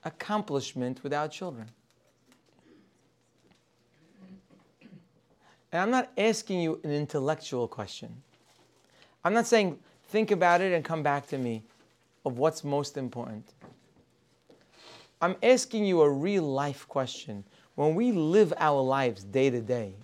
[0.04, 1.66] accomplishment without children?
[5.72, 8.22] And I'm not asking you an intellectual question.
[9.24, 11.62] I'm not saying think about it and come back to me
[12.24, 13.52] of what's most important.
[15.20, 17.44] I'm asking you a real life question.
[17.74, 19.94] When we live our lives day to day,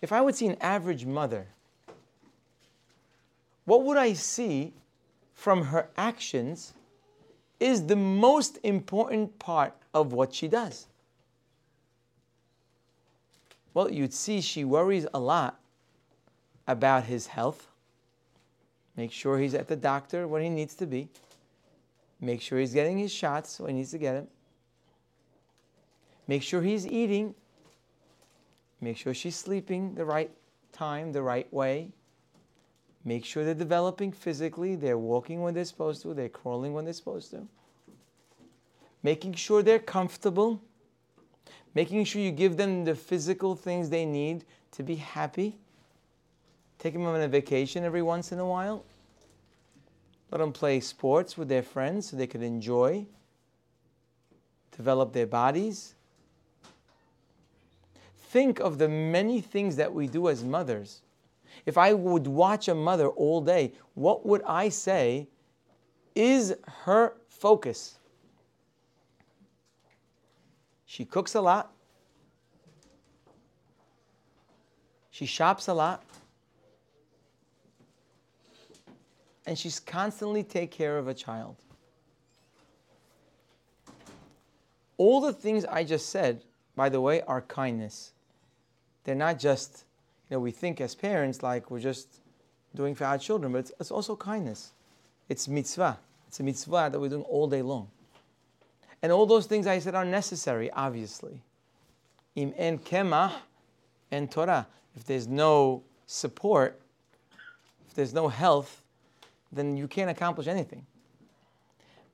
[0.00, 1.46] if I would see an average mother,
[3.64, 4.72] what would I see
[5.34, 6.74] from her actions
[7.62, 10.86] is the most important part of what she does?
[13.72, 15.58] Well, you'd see she worries a lot
[16.66, 17.68] about his health.
[18.96, 21.08] Make sure he's at the doctor when he needs to be.
[22.20, 24.28] Make sure he's getting his shots when he needs to get them.
[26.28, 27.34] Make sure he's eating.
[28.80, 30.30] Make sure she's sleeping the right
[30.72, 31.90] time, the right way.
[33.04, 34.76] Make sure they're developing physically.
[34.76, 36.14] They're walking when they're supposed to.
[36.14, 37.46] They're crawling when they're supposed to.
[39.02, 40.60] Making sure they're comfortable
[41.74, 45.56] making sure you give them the physical things they need to be happy.
[46.78, 48.84] Taking them on a vacation every once in a while.
[50.30, 53.06] Let them play sports with their friends so they could enjoy,
[54.76, 55.94] develop their bodies.
[58.16, 61.02] Think of the many things that we do as mothers.
[61.64, 65.28] If I would watch a mother all day, what would I say
[66.14, 67.98] is her focus?
[70.86, 71.72] She cooks a lot.
[75.10, 76.02] She shops a lot.
[79.46, 81.56] And she's constantly take care of a child.
[84.96, 86.44] All the things I just said,
[86.76, 88.12] by the way, are kindness.
[89.04, 89.84] They're not just,
[90.32, 92.20] know, we think as parents like we're just
[92.74, 94.72] doing for our children, but it's, it's also kindness.
[95.28, 95.98] It's mitzvah.
[96.28, 97.88] It's a mitzvah that we're doing all day long.
[99.02, 101.42] And all those things I said are necessary, obviously.
[102.34, 103.32] Im en kemah
[104.30, 104.66] Torah.
[104.94, 106.80] If there's no support,
[107.88, 108.82] if there's no health,
[109.50, 110.86] then you can't accomplish anything.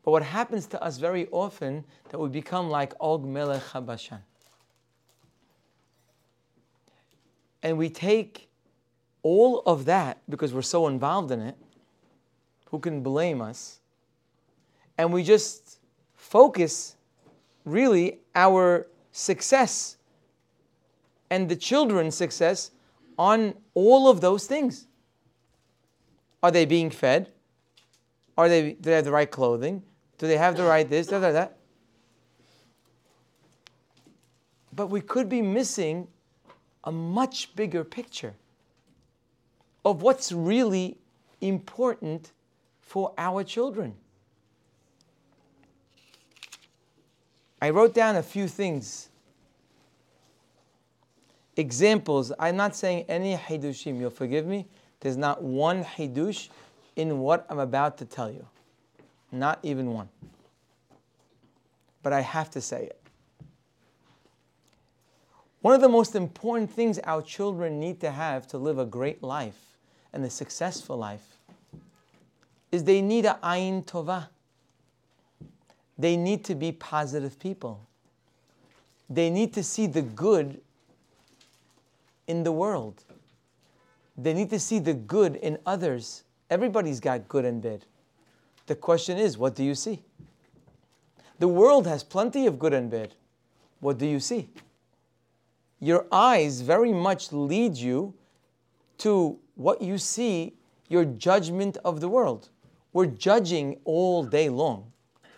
[0.05, 4.21] But what happens to us very often that we become like Og Melech Habashan.
[7.63, 8.49] And we take
[9.23, 11.57] all of that because we're so involved in it.
[12.67, 13.81] Who can blame us?
[14.97, 15.79] And we just
[16.15, 16.97] focus
[17.65, 19.97] really our success
[21.31, 22.71] and the children's success
[23.19, 24.87] on all of those things.
[26.43, 27.31] Are they being fed?
[28.37, 29.83] Are they, do they have the right clothing?
[30.19, 31.57] Do they have the right this, da, da, that?
[34.73, 36.07] But we could be missing
[36.89, 38.33] a much bigger picture
[39.85, 40.97] of what's really
[41.43, 42.33] important
[42.81, 43.95] for our children.
[47.61, 49.11] I wrote down a few things.
[51.59, 52.33] Examples.
[52.39, 54.67] I'm not saying any hidushim, you'll forgive me.
[55.01, 56.49] There's not one hidush
[56.97, 58.47] in what I'm about to tell you.
[59.31, 60.09] Not even one.
[62.03, 62.98] But I have to say it.
[65.69, 69.23] One of the most important things our children need to have to live a great
[69.23, 69.77] life
[70.15, 71.37] and a successful life
[72.73, 74.29] is they need a ayin tova.
[75.99, 77.87] They need to be positive people.
[79.11, 80.63] They need to see the good
[82.27, 83.05] in the world.
[84.17, 86.23] They need to see the good in others.
[86.49, 87.85] Everybody's got good and bad.
[88.69, 90.01] The question is, what do you see?
[91.39, 93.13] The world has plenty of good and bad.
[93.81, 94.49] What do you see?
[95.81, 98.15] Your eyes very much lead you
[98.99, 100.55] to what you see,
[100.89, 102.49] your judgment of the world.
[102.93, 104.91] We're judging all day long.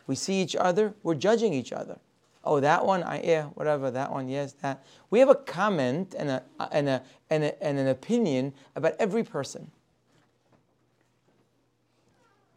[0.07, 1.99] We see each other, we're judging each other.
[2.43, 4.83] Oh, that one, I yeah, whatever, that one, yes, that.
[5.11, 9.23] We have a comment and, a, and, a, and, a, and an opinion about every
[9.23, 9.71] person.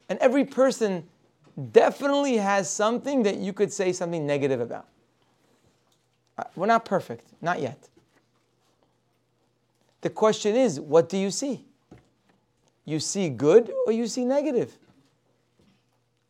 [0.07, 1.03] And every person
[1.71, 4.87] definitely has something that you could say something negative about.
[6.37, 7.77] Uh, we're not perfect, not yet.
[10.01, 11.63] The question is, what do you see?
[12.85, 14.77] You see good or you see negative?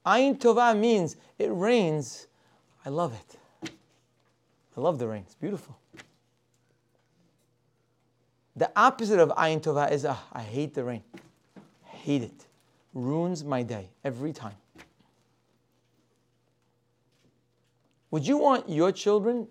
[0.05, 2.27] Ayin Tova means it rains.
[2.85, 3.71] I love it.
[4.77, 5.23] I love the rain.
[5.25, 5.77] It's beautiful.
[8.55, 11.01] The opposite of Ayin Tova is, oh, I hate the rain.
[11.57, 12.45] I hate it.
[12.93, 14.55] Ruins my day every time.
[18.11, 19.47] Would you want your children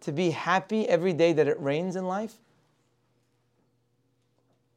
[0.00, 2.34] to be happy every day that it rains in life?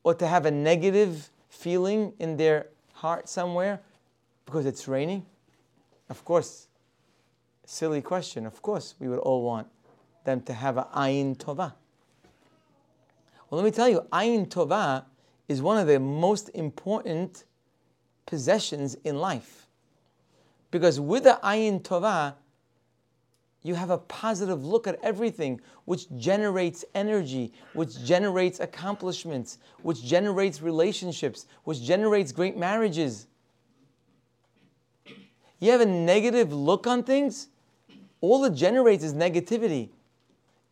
[0.04, 3.80] Or to have a negative feeling in their heart somewhere
[4.46, 5.26] because it's raining?
[6.10, 6.68] Of course,
[7.66, 8.46] silly question.
[8.46, 9.68] Of course, we would all want
[10.26, 11.74] them to have an ayin tova.
[13.50, 15.06] Well, let me tell you, ayin tova
[15.48, 17.44] is one of the most important
[18.26, 19.68] possessions in life.
[20.72, 22.36] Because with the ayin tova,
[23.64, 30.62] you have a positive look at everything, which generates energy, which generates accomplishments, which generates
[30.62, 33.28] relationships, which generates great marriages.
[35.60, 37.48] You have a negative look on things,
[38.20, 39.90] all it generates is negativity.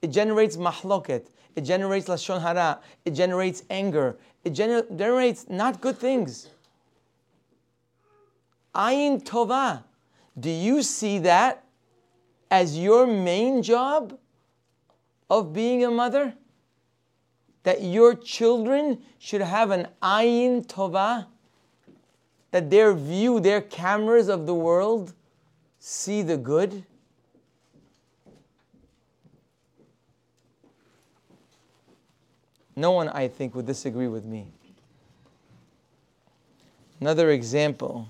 [0.01, 5.97] It generates mahloket, it generates lashon hara, it generates anger, it gener- generates not good
[5.97, 6.49] things.
[8.75, 9.83] Ayin tova.
[10.39, 11.63] Do you see that
[12.51, 14.19] as your main job
[15.29, 16.35] of being a mother?
[17.63, 21.27] That your children should have an ayin tova?
[22.51, 25.13] That their view, their cameras of the world
[25.79, 26.83] see the good?
[32.75, 34.47] No one, I think, would disagree with me.
[36.99, 38.07] Another example.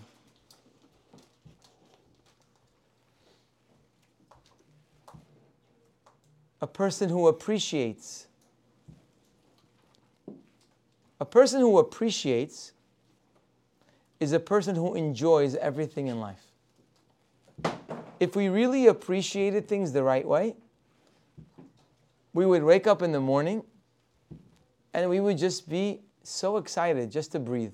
[6.62, 8.28] A person who appreciates.
[11.20, 12.74] A person who appreciates
[14.20, 16.46] is a person who enjoys everything in life.
[18.20, 20.56] If we really appreciated things the right way,
[22.34, 23.64] we would wake up in the morning
[24.94, 27.74] and we would just be so excited just to breathe.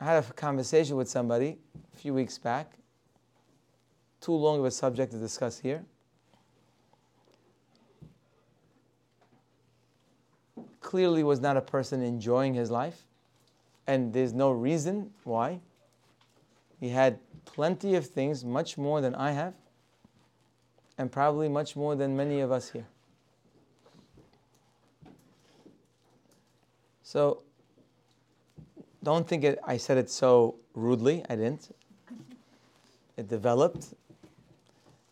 [0.00, 1.58] I had a conversation with somebody
[1.94, 2.74] a few weeks back.
[4.20, 5.84] Too long of a subject to discuss here.
[10.88, 13.02] Clearly was not a person enjoying his life,
[13.86, 15.60] and there's no reason why.
[16.80, 19.52] He had plenty of things, much more than I have,
[20.96, 22.86] and probably much more than many of us here.
[27.02, 27.42] So,
[29.02, 31.22] don't think it, I said it so rudely.
[31.28, 31.76] I didn't.
[33.18, 33.88] It developed.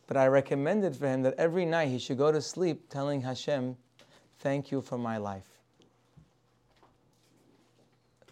[0.06, 3.76] But I recommended for him that every night he should go to sleep telling Hashem,
[4.38, 5.55] Thank you for my life.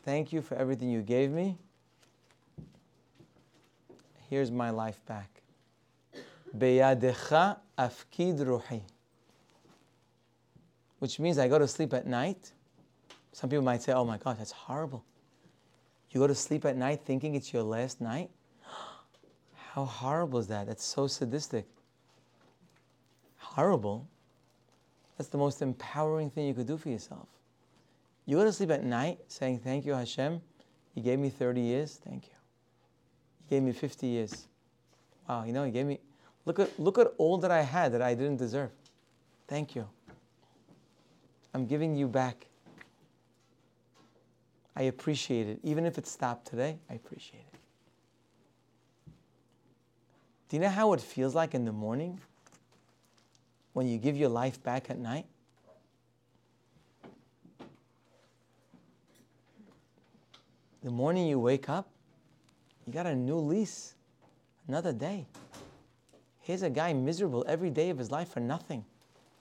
[0.05, 1.57] Thank you for everything you gave me.
[4.29, 5.43] Here's my life back.
[6.57, 8.83] Afkid ruhi.
[10.99, 12.53] Which means I go to sleep at night
[13.33, 15.05] Some people might say, oh my gosh, that's horrible.
[16.11, 18.31] You go to sleep at night thinking it's your last night?
[19.73, 20.69] How horrible is that?
[20.69, 21.67] That's so sadistic.
[23.39, 24.07] Horrible.
[25.19, 27.27] That's the most empowering thing you could do for yourself.
[28.27, 30.41] You go to sleep at night saying, Thank you, Hashem.
[30.95, 32.01] You gave me 30 years.
[32.05, 32.35] Thank you.
[33.43, 34.47] You gave me 50 years.
[35.29, 35.99] Wow, you know, you gave me,
[36.45, 38.71] look at, look at all that I had that I didn't deserve.
[39.49, 39.89] Thank you.
[41.53, 42.47] I'm giving you back.
[44.77, 45.61] I appreciate it.
[45.63, 47.59] Even if it stopped today, I appreciate it.
[50.49, 52.21] Do you know how it feels like in the morning
[53.73, 55.27] when you give your life back at night?
[60.85, 61.89] The morning you wake up,
[62.87, 63.95] you got a new lease,
[64.69, 65.25] another day.
[66.41, 68.85] Here's a guy miserable every day of his life for nothing.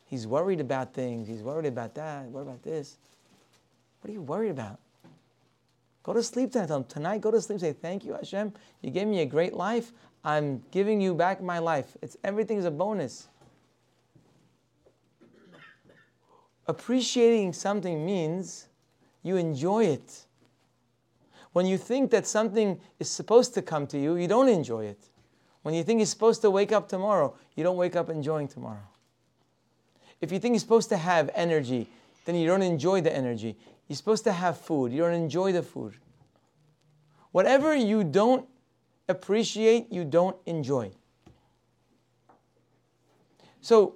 [0.06, 2.98] He's worried about things, he's worried about that, worried about this.
[4.00, 4.80] What are you worried about?
[6.04, 6.90] Go to sleep tonight.
[6.90, 7.60] Tonight, go to sleep.
[7.60, 8.54] Say, thank you, Hashem.
[8.82, 9.92] You gave me a great life.
[10.24, 11.98] I'm giving you back my life.
[12.02, 13.28] It's everything's a bonus.
[16.68, 18.68] Appreciating something means
[19.24, 20.26] you enjoy it.
[21.54, 25.00] When you think that something is supposed to come to you, you don't enjoy it.
[25.62, 28.88] When you think you're supposed to wake up tomorrow, you don't wake up enjoying tomorrow.
[30.20, 31.88] If you think you're supposed to have energy,
[32.26, 33.56] then you don't enjoy the energy.
[33.88, 35.96] You're supposed to have food, you don't enjoy the food.
[37.32, 38.48] Whatever you don't
[39.08, 40.92] appreciate, you don't enjoy.
[43.62, 43.96] So,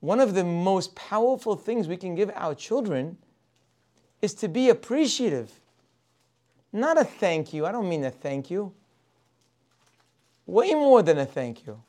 [0.00, 3.16] one of the most powerful things we can give our children
[4.20, 5.60] is to be appreciative.
[6.74, 7.66] Not a thank you.
[7.66, 8.72] I don't mean a thank you.
[10.44, 11.80] Way more than a thank you.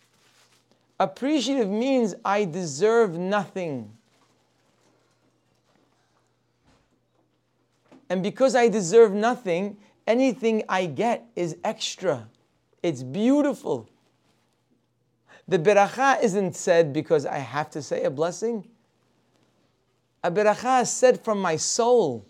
[0.99, 3.91] Appreciative means I deserve nothing.
[8.11, 9.75] And because I deserve nothing,
[10.05, 12.27] anything I get is extra.
[12.83, 13.89] It's beautiful.
[15.47, 18.67] The beracha isn't said because I have to say a blessing.
[20.23, 22.23] A beracha is said from my soul.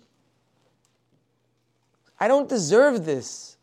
[2.20, 3.58] I don't deserve this.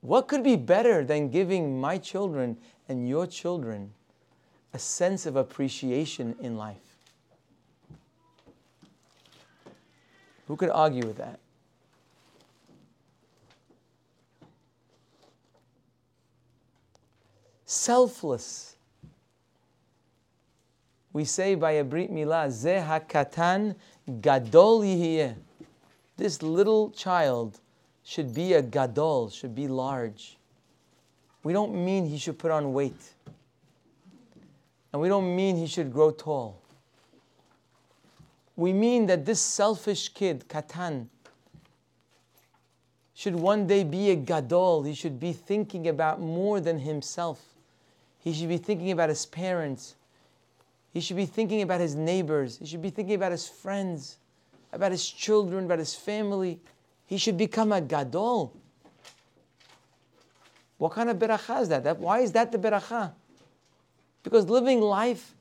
[0.00, 2.56] What could be better than giving my children
[2.88, 3.92] and your children
[4.72, 6.76] a sense of appreciation in life?
[10.46, 11.40] Who could argue with that?
[17.66, 18.76] Selfless.
[21.12, 23.74] We say by a Brit Milah, Ze hakatan
[24.08, 25.34] gadol yihiyeh.
[26.16, 27.60] This little child
[28.02, 30.36] should be a gadol, should be large.
[31.42, 33.14] We don't mean he should put on weight.
[34.92, 36.60] And we don't mean he should grow tall.
[38.56, 41.06] We mean that this selfish kid, Katan,
[43.14, 44.82] should one day be a gadol.
[44.82, 47.40] He should be thinking about more than himself.
[48.18, 49.94] He should be thinking about his parents.
[50.92, 52.58] He should be thinking about his neighbors.
[52.58, 54.18] He should be thinking about his friends,
[54.72, 56.60] about his children, about his family.
[57.06, 58.56] He should become a gadol.
[60.78, 61.84] What kind of beracha is that?
[61.84, 61.98] that?
[61.98, 63.12] Why is that the beracha?
[64.22, 65.34] Because living life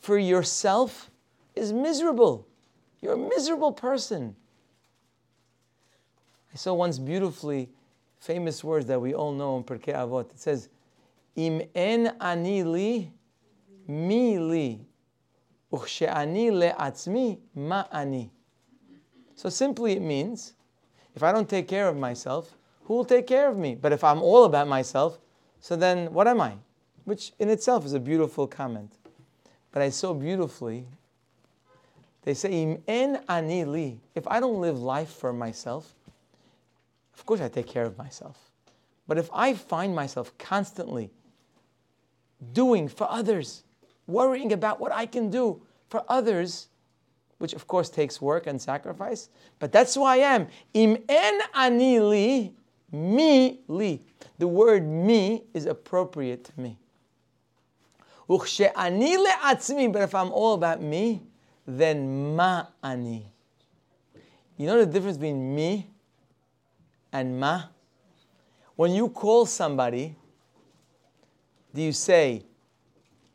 [0.00, 1.10] for yourself
[1.54, 2.46] is miserable.
[3.00, 4.34] You're a miserable person.
[6.52, 7.68] I saw once beautifully
[8.18, 10.30] famous words that we all know in Pirkei Avot.
[10.30, 10.68] It says,
[11.36, 13.12] "Im en ani li,
[13.90, 14.86] mi li,
[15.72, 18.30] uchshe'ani le'atzmi, ma ani."
[19.34, 20.54] So simply, it means
[21.14, 23.74] if I don't take care of myself, who will take care of me?
[23.74, 25.18] But if I'm all about myself,
[25.60, 26.54] so then what am I?
[27.04, 28.92] Which in itself is a beautiful comment.
[29.72, 30.86] But I so beautifully,
[32.22, 34.00] they say, en ani li.
[34.14, 35.94] If I don't live life for myself,
[37.14, 38.50] of course I take care of myself.
[39.06, 41.10] But if I find myself constantly
[42.52, 43.64] doing for others,
[44.10, 46.68] worrying about what I can do for others,
[47.38, 50.48] which of course takes work and sacrifice, but that's who I am.
[50.74, 52.54] Im en ani li,
[52.92, 54.00] me li.
[54.38, 56.78] The word me is appropriate to me.
[58.76, 61.22] ani le'atzmi, but if I'm all about me,
[61.66, 63.26] then ma ani.
[64.56, 65.88] You know the difference between me
[67.12, 67.62] and ma?
[68.76, 70.16] When you call somebody,
[71.74, 72.44] do you say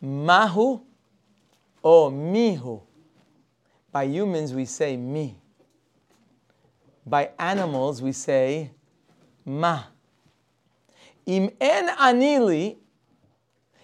[0.02, 0.82] mahu
[1.82, 2.82] or mihu?
[3.92, 5.38] By humans, we say me.
[7.06, 8.72] By animals, we say
[9.46, 9.84] ma.
[11.26, 12.78] Im en anili,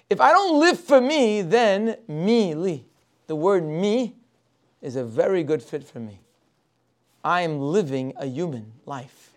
[0.09, 2.85] if I don't live for me, then me li.
[3.27, 4.15] the word me
[4.81, 6.19] is a very good fit for me.
[7.23, 9.31] I am living a human life.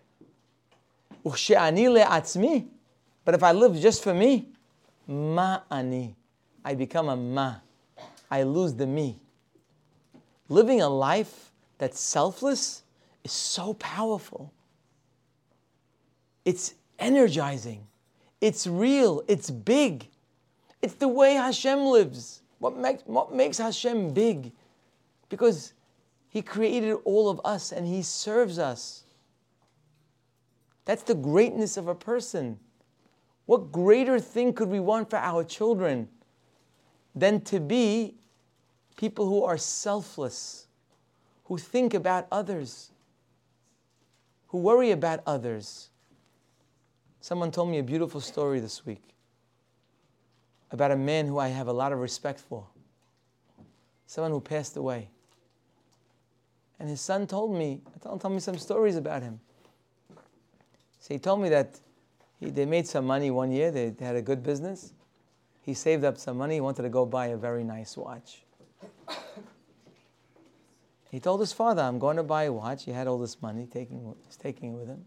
[1.23, 1.35] But
[3.35, 4.49] if I live just for me,
[5.07, 6.17] ma ani,
[6.65, 7.57] I become a ma.
[8.31, 9.21] I lose the me.
[10.49, 12.83] Living a life that's selfless
[13.23, 14.53] is so powerful.
[16.45, 17.87] It's energizing.
[18.41, 19.23] It's real.
[19.29, 20.09] It's big.
[20.83, 22.43] It's the way Hashem lives.
[22.59, 24.53] What makes, what makes Hashem big?
[25.29, 25.73] Because
[26.29, 29.05] He created all of us and He serves us.
[30.85, 32.59] That's the greatness of a person.
[33.47, 36.09] What greater thing could we want for our children
[37.15, 38.15] than to be
[38.97, 40.67] people who are selfless,
[41.45, 42.91] who think about others,
[44.49, 45.91] who worry about others?
[47.21, 49.03] Someone told me a beautiful story this week
[50.71, 52.67] about a man who I have a lot of respect for.
[54.07, 55.09] Someone who passed away.
[56.79, 59.41] And his son told me, told, told me some stories about him.
[61.01, 61.79] So he told me that
[62.41, 64.93] he, they made some money one year, they, they had a good business.
[65.65, 68.43] He saved up some money, he wanted to go buy a very nice watch.
[71.11, 72.85] He told his father, I'm going to buy a watch.
[72.85, 75.05] He had all this money, taking, he's taking it with him.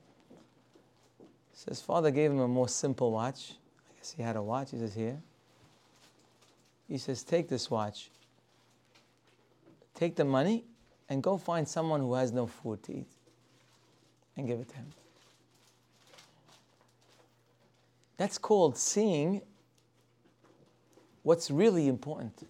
[1.54, 3.56] So his father gave him a more simple watch.
[3.90, 4.72] I guess he had a watch.
[4.72, 5.18] He says, Here.
[6.88, 8.10] He says, Take this watch.
[9.96, 10.64] Take the money
[11.10, 13.12] and go find someone who has no food to eat
[14.38, 14.88] and give it to him.
[18.16, 19.42] That's called seeing
[21.28, 22.48] what's really important.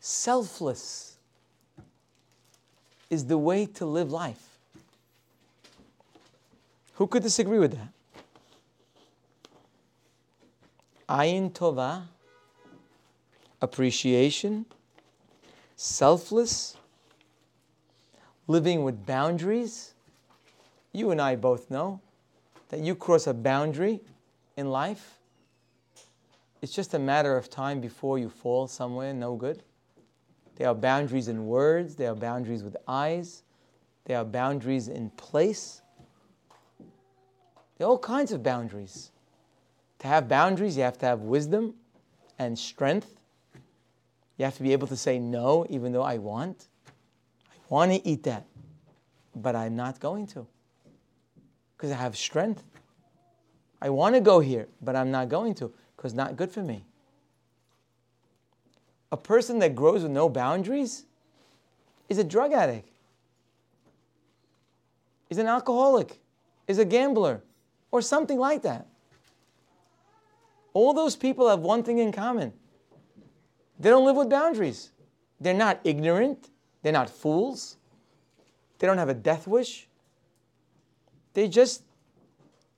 [0.00, 1.18] Selfless
[3.10, 4.56] is the way to live life.
[6.94, 7.92] Who could disagree with that?
[11.06, 12.04] Ayin tova,
[13.60, 14.64] appreciation,
[15.76, 16.78] selfless,
[18.46, 19.92] living with boundaries.
[20.94, 22.00] You and I both know
[22.70, 24.00] that you cross a boundary
[24.56, 25.18] in life.
[26.62, 29.64] It's just a matter of time before you fall somewhere no good.
[30.56, 33.42] There are boundaries in words, there are boundaries with eyes,
[34.04, 35.82] there are boundaries in place.
[37.76, 39.10] There are all kinds of boundaries.
[39.98, 41.74] To have boundaries, you have to have wisdom
[42.38, 43.18] and strength.
[44.36, 46.68] You have to be able to say no, even though I want.
[47.50, 48.46] I want to eat that,
[49.34, 50.46] but I'm not going to
[51.76, 52.62] because I have strength.
[53.80, 56.84] I want to go here, but I'm not going to because not good for me.
[59.12, 61.04] A person that grows with no boundaries
[62.08, 62.88] is a drug addict,
[65.30, 66.18] is an alcoholic,
[66.66, 67.40] is a gambler,
[67.92, 68.88] or something like that.
[70.72, 72.52] All those people have one thing in common
[73.78, 74.90] they don't live with boundaries.
[75.40, 76.50] They're not ignorant,
[76.82, 77.76] they're not fools,
[78.78, 79.88] they don't have a death wish.
[81.34, 81.82] They're just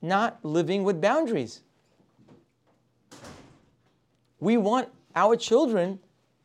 [0.02, 1.62] not living with boundaries.
[4.40, 6.00] We want our children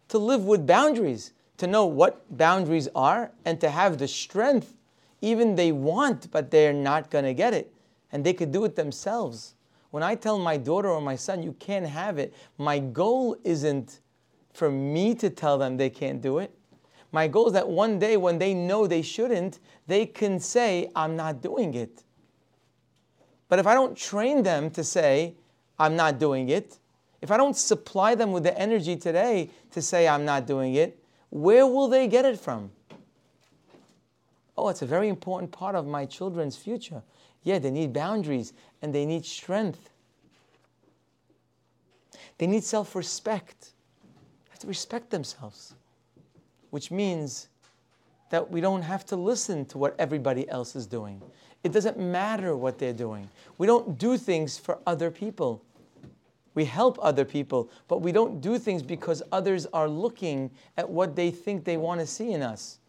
[0.09, 4.75] to live with boundaries, to know what boundaries are, and to have the strength,
[5.21, 7.73] even they want, but they're not going to get it
[8.11, 9.55] and they could do it themselves.
[9.91, 13.99] When I tell my daughter or my son, you can't have it, my goal isn't
[14.53, 16.53] for me to tell them they can't do it.
[17.11, 21.15] My goal is that one day when they know they shouldn't, they can say, I'm
[21.15, 22.03] not doing it.
[23.47, 25.33] But if I don't train them to say,
[25.79, 26.77] I'm not doing it,
[27.21, 31.03] if I don't supply them with the energy today to say, I'm not doing it,
[31.29, 32.71] where will they get it from?
[34.57, 37.01] Oh, it's a very important part of my children's future.
[37.43, 39.89] Yeah, they need boundaries and they need strength.
[42.37, 43.73] They need self respect.
[44.45, 45.75] They have to respect themselves,
[46.71, 47.49] which means
[48.29, 51.21] that we don't have to listen to what everybody else is doing.
[51.63, 53.29] It doesn't matter what they're doing.
[53.57, 55.63] We don't do things for other people.
[56.55, 61.15] We help other people, but we don't do things because others are looking at what
[61.15, 62.79] they think they want to see in us.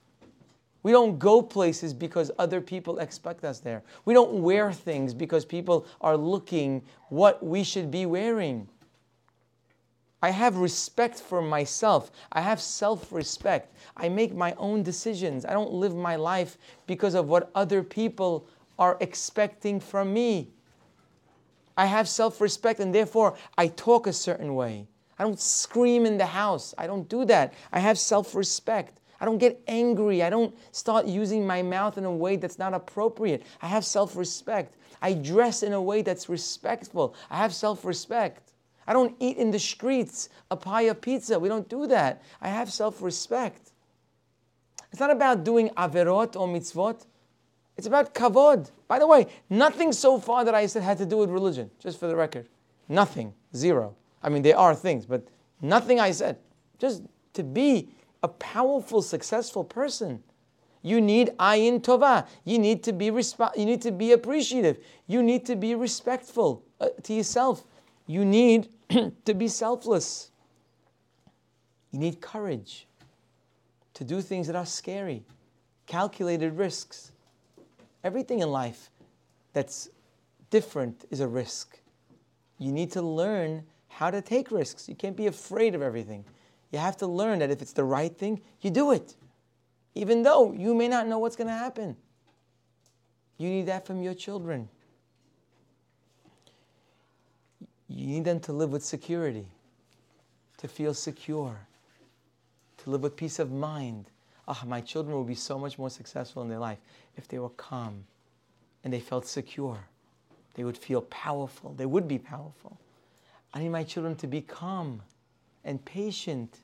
[0.83, 3.83] We don't go places because other people expect us there.
[4.07, 8.67] We don't wear things because people are looking what we should be wearing.
[10.23, 12.11] I have respect for myself.
[12.33, 13.75] I have self respect.
[13.97, 15.45] I make my own decisions.
[15.45, 18.47] I don't live my life because of what other people
[18.79, 20.49] are expecting from me.
[21.81, 24.87] I have self respect and therefore I talk a certain way.
[25.19, 26.75] I don't scream in the house.
[26.77, 27.55] I don't do that.
[27.73, 29.01] I have self respect.
[29.19, 30.23] I don't get angry.
[30.23, 33.45] I don't start using my mouth in a way that's not appropriate.
[33.63, 34.77] I have self respect.
[35.01, 37.15] I dress in a way that's respectful.
[37.31, 38.53] I have self respect.
[38.87, 41.39] I don't eat in the streets a pie of pizza.
[41.39, 42.23] We don't do that.
[42.43, 43.71] I have self respect.
[44.91, 47.07] It's not about doing averot or mitzvot.
[47.81, 48.71] It's about kavod.
[48.89, 51.99] By the way, nothing so far that I said had to do with religion, just
[51.99, 52.47] for the record.
[52.91, 53.33] Nothing.
[53.57, 53.97] Zero.
[54.23, 55.27] I mean, there are things, but
[55.63, 56.37] nothing I said.
[56.79, 57.89] Just to be
[58.23, 60.23] a powerful, successful person.
[60.83, 62.29] You need ayin tova.
[62.45, 64.77] You need to be resp- You need to be appreciative.
[65.07, 67.65] You need to be respectful uh, to yourself.
[68.07, 68.69] You need
[69.25, 70.33] to be selfless.
[71.93, 72.87] You need courage
[73.95, 75.25] to do things that are scary,
[75.87, 77.10] calculated risks.
[78.03, 78.91] Everything in life
[79.53, 79.89] that's
[80.51, 81.79] different is a risk.
[82.59, 84.89] You need to learn how to take risks.
[84.89, 86.25] You can't be afraid of everything.
[86.73, 89.17] You have to learn that if it's the right thing, you do it
[89.95, 91.97] even though you may not know what's going to happen.
[93.39, 94.69] You need that from your children.
[97.89, 99.47] You need them to live with security,
[100.59, 101.67] to feel secure,
[102.79, 104.07] to live with peace of mind.
[104.49, 106.79] Ah, oh, my children will be so much more successful in their life
[107.17, 108.05] if they were calm
[108.85, 109.79] and they felt secure.
[110.55, 111.75] They would feel powerful.
[111.75, 112.79] They would be powerful.
[113.55, 115.03] I need my children to be calm
[115.65, 116.59] and patient.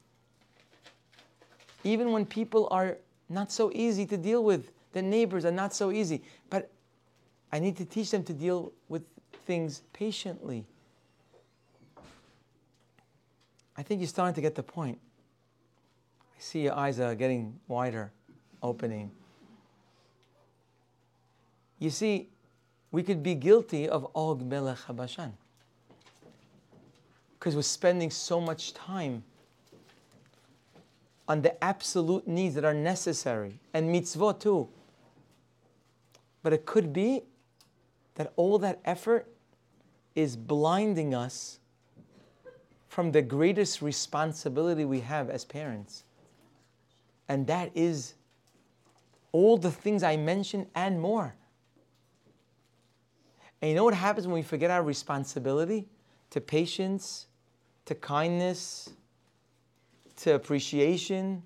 [1.84, 2.96] Even when people are
[3.28, 4.70] not so easy to deal with.
[4.92, 6.22] The neighbors are not so easy.
[6.50, 6.70] But
[7.52, 9.02] I need to teach them to deal with
[9.46, 10.64] things patiently.
[13.76, 14.98] I think you're starting to get the point.
[16.36, 18.12] I see your eyes are getting wider,
[18.62, 19.10] opening.
[21.78, 22.28] You see,
[22.90, 25.32] we could be guilty of Og Melech Habashan
[27.38, 29.22] because we're spending so much time
[31.28, 34.68] on the absolute needs that are necessary, and mitzvot too.
[36.42, 37.22] But it could be
[38.14, 39.26] that all that effort
[40.14, 41.58] is blinding us
[42.88, 46.04] from the greatest responsibility we have as parents.
[47.28, 48.14] And that is
[49.32, 51.34] all the things I mentioned and more.
[53.60, 55.88] And you know what happens when we forget our responsibility
[56.30, 57.26] to patience,
[57.86, 58.90] to kindness,
[60.18, 61.42] to appreciation,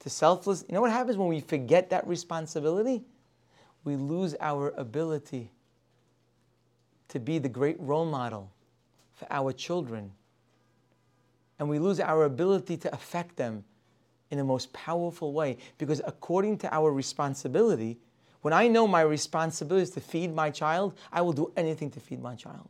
[0.00, 0.64] to selfless.
[0.68, 3.04] You know what happens when we forget that responsibility?
[3.84, 5.50] We lose our ability
[7.08, 8.50] to be the great role model
[9.14, 10.12] for our children.
[11.58, 13.64] And we lose our ability to affect them
[14.30, 15.58] in the most powerful way.
[15.78, 17.98] Because according to our responsibility,
[18.42, 22.00] when I know my responsibility is to feed my child, I will do anything to
[22.00, 22.68] feed my child.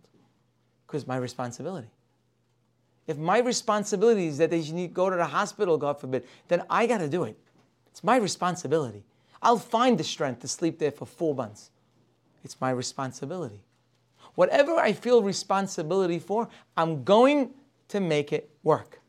[0.86, 1.88] Because my responsibility.
[3.06, 6.62] If my responsibility is that they need to go to the hospital, God forbid, then
[6.68, 7.36] I got to do it.
[7.90, 9.04] It's my responsibility.
[9.42, 11.70] I'll find the strength to sleep there for four months.
[12.44, 13.60] It's my responsibility.
[14.34, 17.50] Whatever I feel responsibility for, I'm going
[17.88, 18.99] to make it work.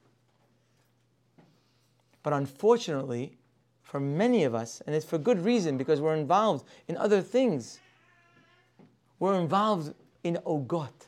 [2.24, 3.38] But unfortunately,
[3.82, 7.80] for many of us, and it's for good reason because we're involved in other things,
[9.19, 9.93] we're involved
[10.24, 11.07] in ogot.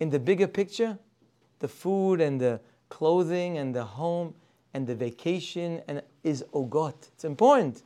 [0.00, 0.98] In the bigger picture,
[1.60, 4.34] the food and the clothing and the home
[4.74, 6.94] and the vacation and is ogot.
[7.14, 7.82] It's important.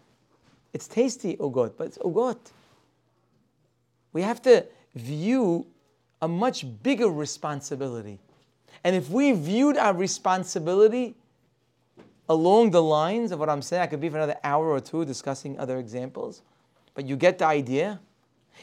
[0.73, 2.53] It's tasty ogot, but it's ogot.
[4.13, 5.67] We have to view
[6.23, 8.19] a much bigger responsibility.
[8.83, 11.17] And if we viewed our responsibility
[12.29, 15.05] along the lines of what I'm saying, I could be for another hour or two
[15.05, 16.43] discussing other examples,
[16.95, 18.01] but you get the idea.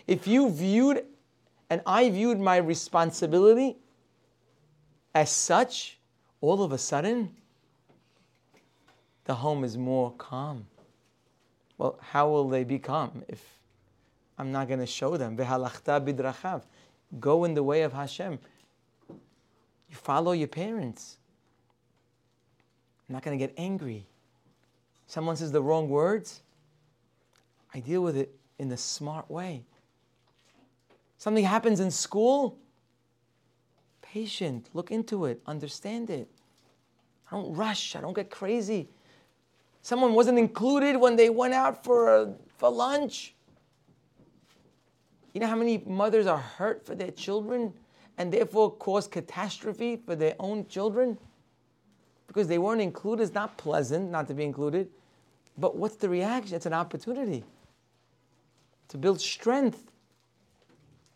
[0.07, 1.05] If you viewed
[1.69, 3.77] and I viewed my responsibility
[5.15, 5.99] as such,
[6.41, 7.35] all of a sudden,
[9.25, 10.67] the home is more calm.
[11.77, 13.41] Well, how will they be calm if
[14.37, 15.35] I'm not going to show them?
[17.19, 18.39] Go in the way of Hashem.
[19.09, 21.17] You follow your parents.
[23.13, 24.07] I'm not going to get angry.
[25.05, 26.41] Someone says the wrong words.
[27.71, 29.61] I deal with it in the smart way.
[31.19, 32.57] Something happens in school
[34.01, 36.27] patient, look into it, understand it.
[37.31, 38.89] I don't rush, I don't get crazy.
[39.83, 43.35] Someone wasn't included when they went out for, a, for lunch.
[45.33, 47.73] You know how many mothers are hurt for their children
[48.17, 51.19] and therefore cause catastrophe for their own children?
[52.27, 53.23] Because they weren't included.
[53.23, 54.89] It's not pleasant not to be included.
[55.57, 56.55] But what's the reaction?
[56.55, 57.43] It's an opportunity
[58.89, 59.91] to build strength,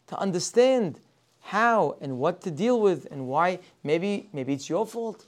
[0.08, 1.00] to understand
[1.42, 3.60] how and what to deal with and why.
[3.84, 5.26] Maybe, maybe it's your fault.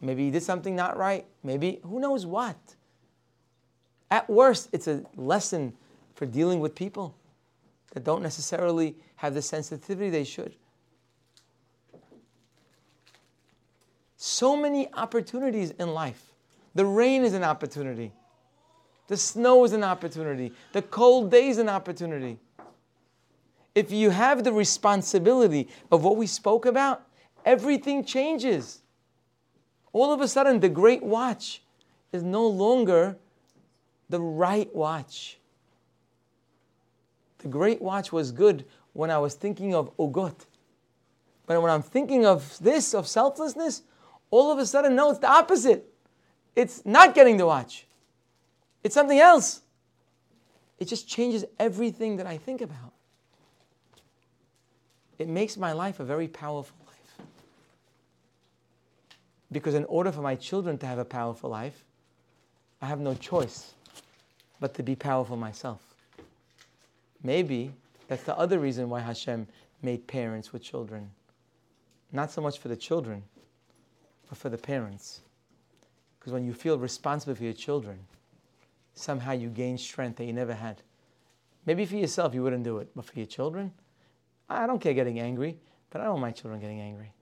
[0.00, 1.24] Maybe you did something not right.
[1.42, 2.56] Maybe who knows what.
[4.10, 5.72] At worst, it's a lesson
[6.14, 7.14] for dealing with people
[7.92, 10.54] that don't necessarily have the sensitivity they should.
[14.16, 16.32] So many opportunities in life.
[16.74, 18.12] The rain is an opportunity.
[19.08, 20.52] The snow is an opportunity.
[20.72, 22.38] The cold day is an opportunity.
[23.74, 27.02] If you have the responsibility of what we spoke about,
[27.44, 28.80] everything changes.
[29.92, 31.62] All of a sudden, the great watch
[32.12, 33.16] is no longer
[34.08, 35.38] the right watch.
[37.38, 40.46] The great watch was good when I was thinking of ugot.
[41.46, 43.82] But when I'm thinking of this, of selflessness,
[44.30, 45.92] all of a sudden, no, it's the opposite.
[46.54, 47.86] It's not getting the watch,
[48.82, 49.62] it's something else.
[50.78, 52.92] It just changes everything that I think about.
[55.18, 57.26] It makes my life a very powerful life.
[59.50, 61.82] Because in order for my children to have a powerful life,
[62.82, 63.72] I have no choice
[64.60, 65.80] but to be powerful myself.
[67.22, 67.72] Maybe
[68.08, 69.46] that's the other reason why Hashem
[69.82, 71.10] made parents with children.
[72.12, 73.22] Not so much for the children,
[74.28, 75.20] but for the parents.
[76.18, 77.98] Because when you feel responsible for your children,
[78.94, 80.82] somehow you gain strength that you never had.
[81.66, 83.72] Maybe for yourself you wouldn't do it, but for your children,
[84.48, 85.58] I don't care getting angry,
[85.90, 87.12] but I don't want my children getting angry.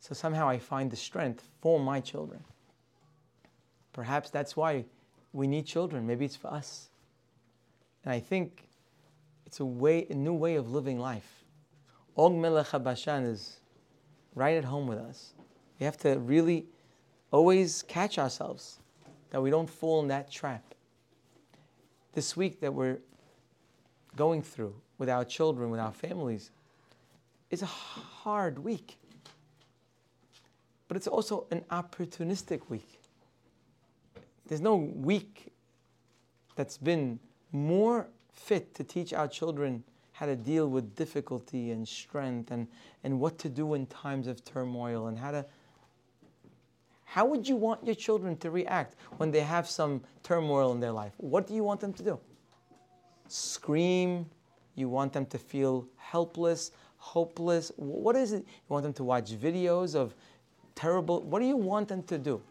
[0.00, 2.42] So somehow I find the strength for my children.
[3.92, 4.84] Perhaps that's why
[5.32, 6.06] we need children.
[6.06, 6.88] Maybe it's for us.
[8.04, 8.68] And I think
[9.46, 11.44] it's a way, a new way of living life.
[12.16, 13.58] Og Melech HaBashan is
[14.34, 15.32] right at home with us.
[15.78, 16.66] We have to really
[17.30, 18.78] always catch ourselves
[19.30, 20.74] that we don't fall in that trap.
[22.12, 22.98] This week that we're
[24.16, 26.50] going through with our children, with our families,
[27.50, 28.96] is a hard week.
[30.88, 33.00] But it's also an opportunistic week.
[34.46, 35.52] There's no week
[36.54, 37.18] that's been
[37.52, 42.66] more fit to teach our children how to deal with difficulty and strength and,
[43.04, 45.44] and what to do in times of turmoil and how to
[47.06, 50.92] how would you want your children to react when they have some turmoil in their
[50.92, 51.12] life?
[51.16, 52.20] What do you want them to do?
[53.28, 54.26] Scream?
[54.74, 57.72] You want them to feel helpless, hopeless?
[57.76, 58.44] What is it?
[58.44, 60.14] You want them to watch videos of
[60.74, 61.22] terrible.
[61.22, 62.42] What do you want them to do?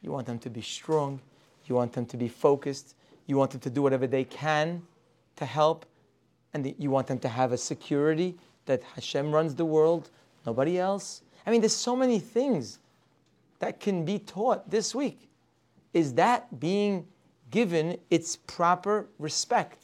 [0.00, 1.20] You want them to be strong.
[1.66, 2.96] You want them to be focused.
[3.26, 4.82] You want them to do whatever they can
[5.36, 5.86] to help.
[6.54, 10.10] And you want them to have a security that Hashem runs the world,
[10.46, 11.22] nobody else.
[11.46, 12.78] I mean, there's so many things
[13.64, 15.30] that can be taught this week.
[15.94, 17.06] Is that being
[17.50, 19.82] given its proper respect?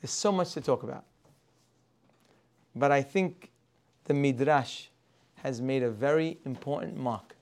[0.00, 1.04] There's so much to talk about.
[2.76, 3.50] But I think
[4.04, 4.88] the Midrash
[5.36, 7.34] has made a very important mark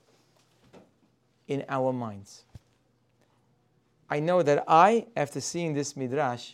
[1.49, 2.45] in our minds.
[4.09, 6.53] I know that I, after seeing this Midrash,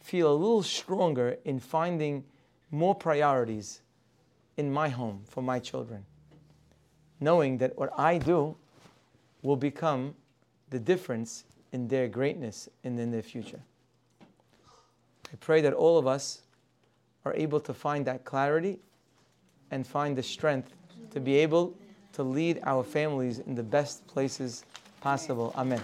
[0.00, 2.24] feel a little stronger in finding
[2.72, 3.81] more priorities
[4.62, 6.04] in my home for my children,
[7.18, 8.56] knowing that what I do
[9.42, 10.14] will become
[10.70, 13.60] the difference in their greatness and in their future.
[14.22, 16.42] I pray that all of us
[17.24, 18.78] are able to find that clarity
[19.72, 20.72] and find the strength
[21.10, 21.74] to be able
[22.12, 24.64] to lead our families in the best places
[25.00, 25.52] possible.
[25.56, 25.82] Amen.